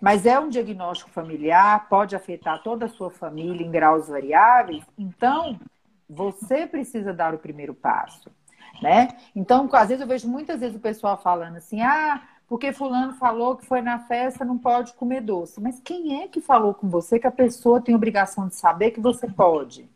[0.00, 5.60] Mas é um diagnóstico familiar, pode afetar toda a sua família em graus variáveis, então
[6.08, 8.30] você precisa dar o primeiro passo,
[8.82, 9.08] né?
[9.36, 13.56] Então, às vezes eu vejo muitas vezes o pessoal falando assim: "Ah, porque fulano falou
[13.56, 15.60] que foi na festa, não pode comer doce".
[15.60, 19.00] Mas quem é que falou com você que a pessoa tem obrigação de saber que
[19.00, 19.88] você pode?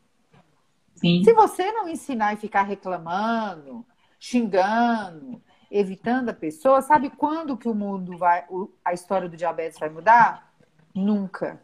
[0.94, 1.24] Sim.
[1.24, 3.84] Se você não ensinar e ficar reclamando,
[4.20, 5.42] xingando,
[5.74, 8.44] evitando a pessoa, sabe quando que o mundo vai,
[8.84, 10.54] a história do diabetes vai mudar?
[10.94, 11.60] Nunca.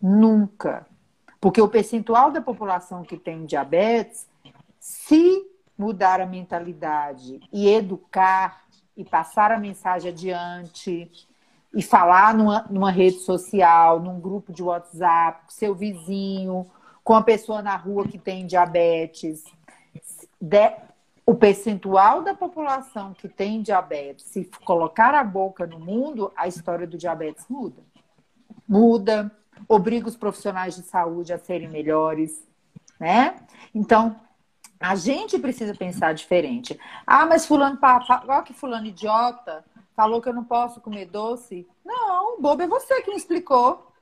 [0.00, 0.86] Nunca.
[1.40, 4.28] Porque o percentual da população que tem diabetes,
[4.78, 5.44] se
[5.76, 8.62] mudar a mentalidade e educar
[8.96, 11.10] e passar a mensagem adiante
[11.74, 16.70] e falar numa, numa rede social, num grupo de WhatsApp, com seu vizinho,
[17.02, 19.42] com a pessoa na rua que tem diabetes,
[20.40, 20.70] de,
[21.24, 26.86] o percentual da população que tem diabetes, se colocar a boca no mundo, a história
[26.86, 27.82] do diabetes muda.
[28.68, 29.30] Muda,
[29.68, 32.46] obriga os profissionais de saúde a serem melhores,
[32.98, 33.36] né?
[33.74, 34.16] Então,
[34.80, 36.78] a gente precisa pensar diferente.
[37.06, 37.78] Ah, mas fulano,
[38.22, 41.68] igual que fulano idiota, falou que eu não posso comer doce.
[41.84, 43.92] Não, bobo é você que me explicou.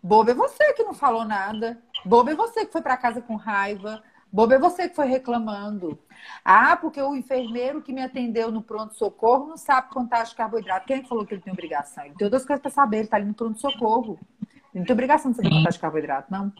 [0.00, 1.82] Bobo é você que não falou nada.
[2.04, 4.02] Bobo é você que foi para casa com raiva.
[4.30, 5.98] Bobo é você que foi reclamando.
[6.44, 10.86] Ah, porque o enfermeiro que me atendeu no pronto-socorro não sabe contar de carboidrato.
[10.86, 12.04] Quem falou que ele tem obrigação?
[12.04, 14.18] Ele tem outras coisas para saber, ele está ali no pronto-socorro.
[14.42, 16.52] Ele não tem obrigação de saber contar de carboidrato, não.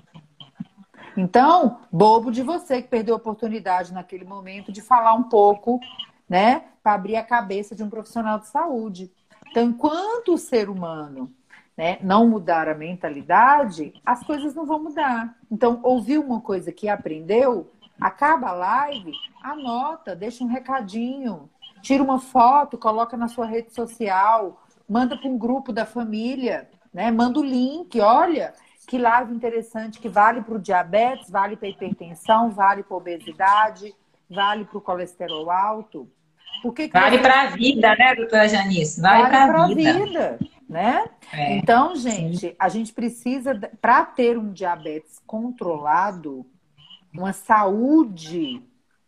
[1.16, 5.80] Então, bobo de você que perdeu a oportunidade naquele momento de falar um pouco,
[6.28, 9.12] né, para abrir a cabeça de um profissional de saúde.
[9.50, 11.34] Então, enquanto o ser humano
[11.78, 15.32] né, não mudar a mentalidade, as coisas não vão mudar.
[15.48, 21.48] Então, ouvir uma coisa que aprendeu, acaba a live, anota, deixa um recadinho,
[21.80, 27.12] tira uma foto, coloca na sua rede social, manda para um grupo da família, né?
[27.12, 31.70] Manda o link, olha, que live interessante que vale para o diabetes, vale para a
[31.70, 33.94] hipertensão, vale para a obesidade,
[34.28, 36.10] vale para o colesterol alto.
[36.60, 37.22] Por que que vale você...
[37.22, 39.00] para a vida, né, doutora Janice?
[39.00, 39.92] Vale, vale para a vida.
[39.92, 40.38] vida
[40.68, 41.08] né?
[41.32, 42.54] É, então, gente, sim.
[42.58, 46.44] a gente precisa, para ter um diabetes controlado,
[47.12, 48.62] uma saúde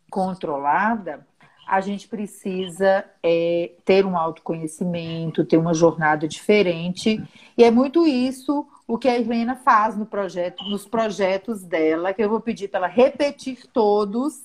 [0.09, 1.25] controlada,
[1.67, 7.23] a gente precisa é, ter um autoconhecimento, ter uma jornada diferente.
[7.57, 12.21] E é muito isso o que a Helena faz no projeto, nos projetos dela, que
[12.21, 14.43] eu vou pedir para ela repetir todos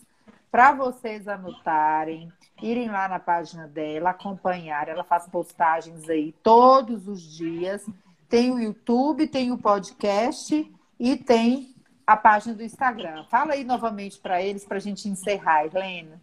[0.53, 2.31] para vocês anotarem,
[2.63, 4.89] irem lá na página dela, acompanhar.
[4.89, 7.85] Ela faz postagens aí todos os dias.
[8.29, 11.75] Tem o YouTube, tem o podcast e tem
[12.07, 13.25] a página do Instagram.
[13.31, 16.21] Fala aí novamente para eles para a gente encerrar, Helena.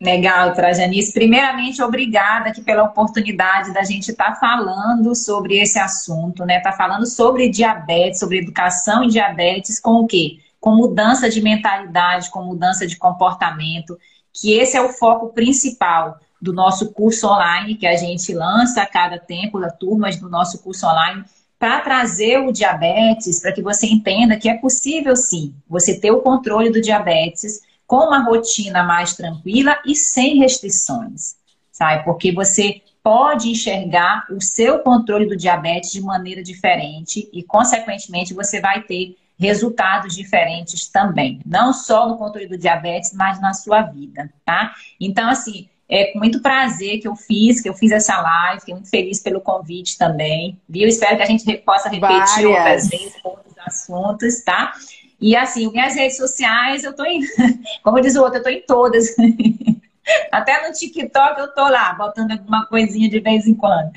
[0.00, 1.12] Legal, Trajanice.
[1.12, 6.60] Primeiramente, obrigada aqui pela oportunidade da gente estar tá falando sobre esse assunto, né?
[6.60, 10.40] Tá falando sobre diabetes, sobre educação em diabetes, com o quê?
[10.60, 13.98] Com mudança de mentalidade, com mudança de comportamento
[14.34, 18.86] que esse é o foco principal do nosso curso online, que a gente lança a
[18.86, 21.24] cada tempo, da turmas do nosso curso online,
[21.58, 26.20] para trazer o diabetes, para que você entenda que é possível sim você ter o
[26.20, 31.36] controle do diabetes com uma rotina mais tranquila e sem restrições,
[31.70, 32.04] sabe?
[32.04, 38.60] Porque você pode enxergar o seu controle do diabetes de maneira diferente e, consequentemente, você
[38.60, 44.30] vai ter resultados diferentes também, não só no controle do diabetes, mas na sua vida,
[44.44, 44.72] tá?
[45.00, 48.74] Então, assim, é com muito prazer que eu fiz, que eu fiz essa live, fiquei
[48.74, 50.88] muito feliz pelo convite também, viu?
[50.88, 52.44] Espero que a gente possa repetir Várias.
[52.44, 54.72] outras vezes outros assuntos, tá?
[55.20, 57.22] E assim, minhas redes sociais, eu tô em,
[57.82, 59.14] como diz o outro, eu tô em todas.
[60.30, 63.90] Até no TikTok eu tô lá, botando alguma coisinha de vez em quando.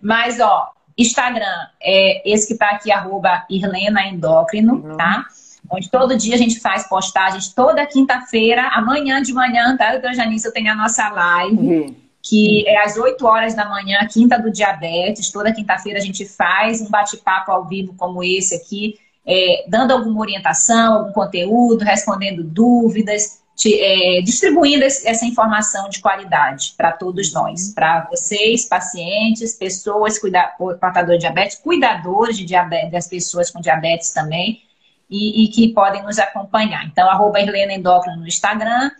[0.00, 4.96] Mas, ó, Instagram é esse que está aqui, arroba Irlena Endócrino, uhum.
[4.96, 5.26] tá?
[5.70, 9.92] Onde todo dia a gente faz postagens, toda quinta-feira, amanhã de manhã, tá?
[9.92, 11.94] Doutora Janice, eu tenho a nossa live, uhum.
[12.22, 15.30] que é às 8 horas da manhã, quinta do diabetes.
[15.30, 20.20] Toda quinta-feira a gente faz um bate-papo ao vivo como esse aqui, é, dando alguma
[20.20, 27.72] orientação, algum conteúdo, respondendo dúvidas te, é, distribuindo essa informação de qualidade para todos nós,
[27.74, 34.12] para vocês, pacientes, pessoas, cuida, portadores de diabetes, cuidadores de diabetes, das pessoas com diabetes
[34.12, 34.62] também,
[35.08, 36.86] e, e que podem nos acompanhar.
[36.86, 38.90] Então, arroba Helena Endócrino no Instagram,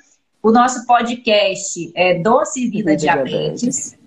[0.43, 3.61] o nosso podcast é Doce Vida, Vida Diabetes.
[3.61, 4.02] Diabetes.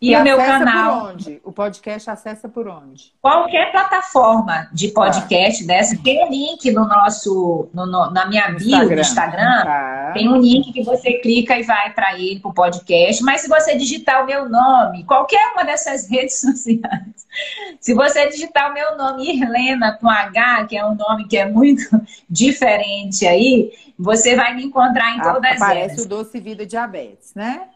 [0.00, 1.00] E, e o meu canal.
[1.00, 1.40] Por onde?
[1.42, 3.12] O podcast acessa por onde?
[3.20, 5.74] Qualquer plataforma de podcast tá.
[5.74, 5.96] dessa.
[6.02, 8.94] Tem um link no nosso, no, no na minha bio Instagram.
[8.94, 9.64] do Instagram.
[9.64, 10.10] Tá.
[10.12, 13.22] Tem um link que você clica e vai para ele, para o podcast.
[13.22, 17.26] Mas se você digitar o meu nome, qualquer uma dessas redes sociais,
[17.80, 21.46] se você digitar o meu nome, Irlena, com H, que é um nome que é
[21.46, 21.82] muito
[22.28, 25.62] diferente aí, você vai me encontrar em todas Aparece elas.
[25.62, 27.68] Aparece o Doce Vida Diabetes, né?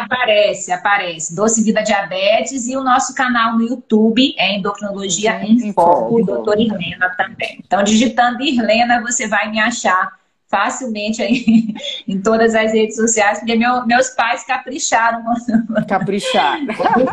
[0.00, 1.36] Aparece, aparece.
[1.36, 6.60] Doce Vida Diabetes e o nosso canal no YouTube é Endocrinologia uhum, em Foco, doutora
[6.60, 7.58] Irlena também.
[7.64, 10.12] Então, digitando Irlena, você vai me achar
[10.48, 11.74] facilmente aí
[12.08, 15.22] em todas as redes sociais, porque meu, meus pais capricharam.
[15.88, 16.66] Capricharam.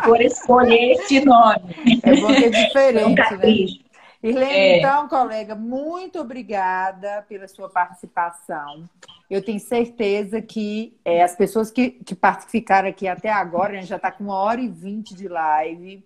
[0.03, 1.99] Por escolher este nome.
[2.03, 3.88] É bom que é diferente, então, né?
[4.21, 4.77] Irlene, é.
[4.79, 8.89] então, colega, muito obrigada pela sua participação.
[9.29, 12.17] Eu tenho certeza que é, as pessoas que, que
[12.47, 16.03] ficaram aqui até agora, a gente já está com uma hora e vinte de live,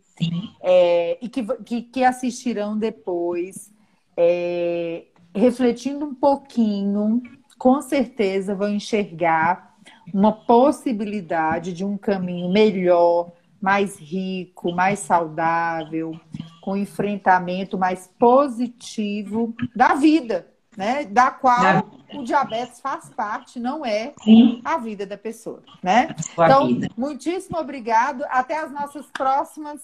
[0.61, 3.71] é, e que, que, que, assistirão depois,
[4.15, 7.21] é, refletindo um pouquinho
[7.57, 9.73] com certeza vão enxergar
[10.13, 13.31] uma possibilidade de um caminho melhor,
[13.63, 16.19] mais rico, mais saudável,
[16.61, 21.05] com enfrentamento mais positivo da vida, né?
[21.05, 24.59] Da qual o diabetes faz parte, não é Sim.
[24.65, 26.13] a vida da pessoa, né?
[26.33, 26.89] então, vida.
[26.97, 28.25] muitíssimo obrigado.
[28.29, 29.79] Até as nossas próximas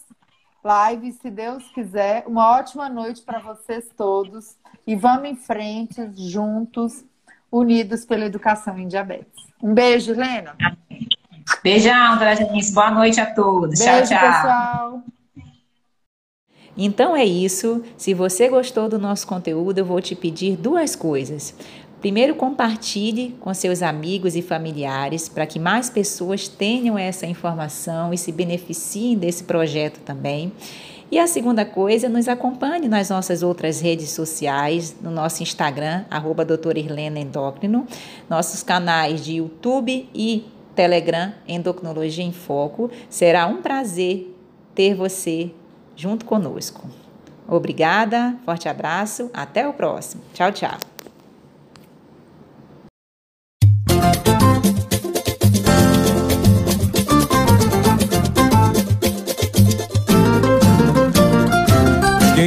[0.92, 2.26] lives, se Deus quiser.
[2.28, 7.06] Uma ótima noite para vocês todos e vamos em frente juntos,
[7.50, 9.48] unidos pela educação em diabetes.
[9.64, 10.58] Um beijo, Helena.
[11.64, 12.74] Beijão, Trajanice.
[12.74, 13.80] Boa noite a todos.
[13.80, 14.32] Beijo, tchau, tchau.
[14.32, 15.04] Pessoal.
[16.78, 17.84] Então é isso.
[17.98, 21.54] Se você gostou do nosso conteúdo, eu vou te pedir duas coisas.
[22.00, 28.18] Primeiro, compartilhe com seus amigos e familiares para que mais pessoas tenham essa informação e
[28.18, 30.54] se beneficiem desse projeto também.
[31.12, 36.46] E a segunda coisa, nos acompanhe nas nossas outras redes sociais, no nosso Instagram, arroba
[36.46, 37.86] doutora Irlena Endócrino,
[38.30, 40.46] nossos canais de YouTube e
[40.80, 42.90] Telegram, Endocrinologia em Foco.
[43.10, 44.34] Será um prazer
[44.74, 45.52] ter você
[45.94, 46.88] junto conosco.
[47.46, 50.24] Obrigada, forte abraço, até o próximo.
[50.34, 50.89] Tchau, tchau.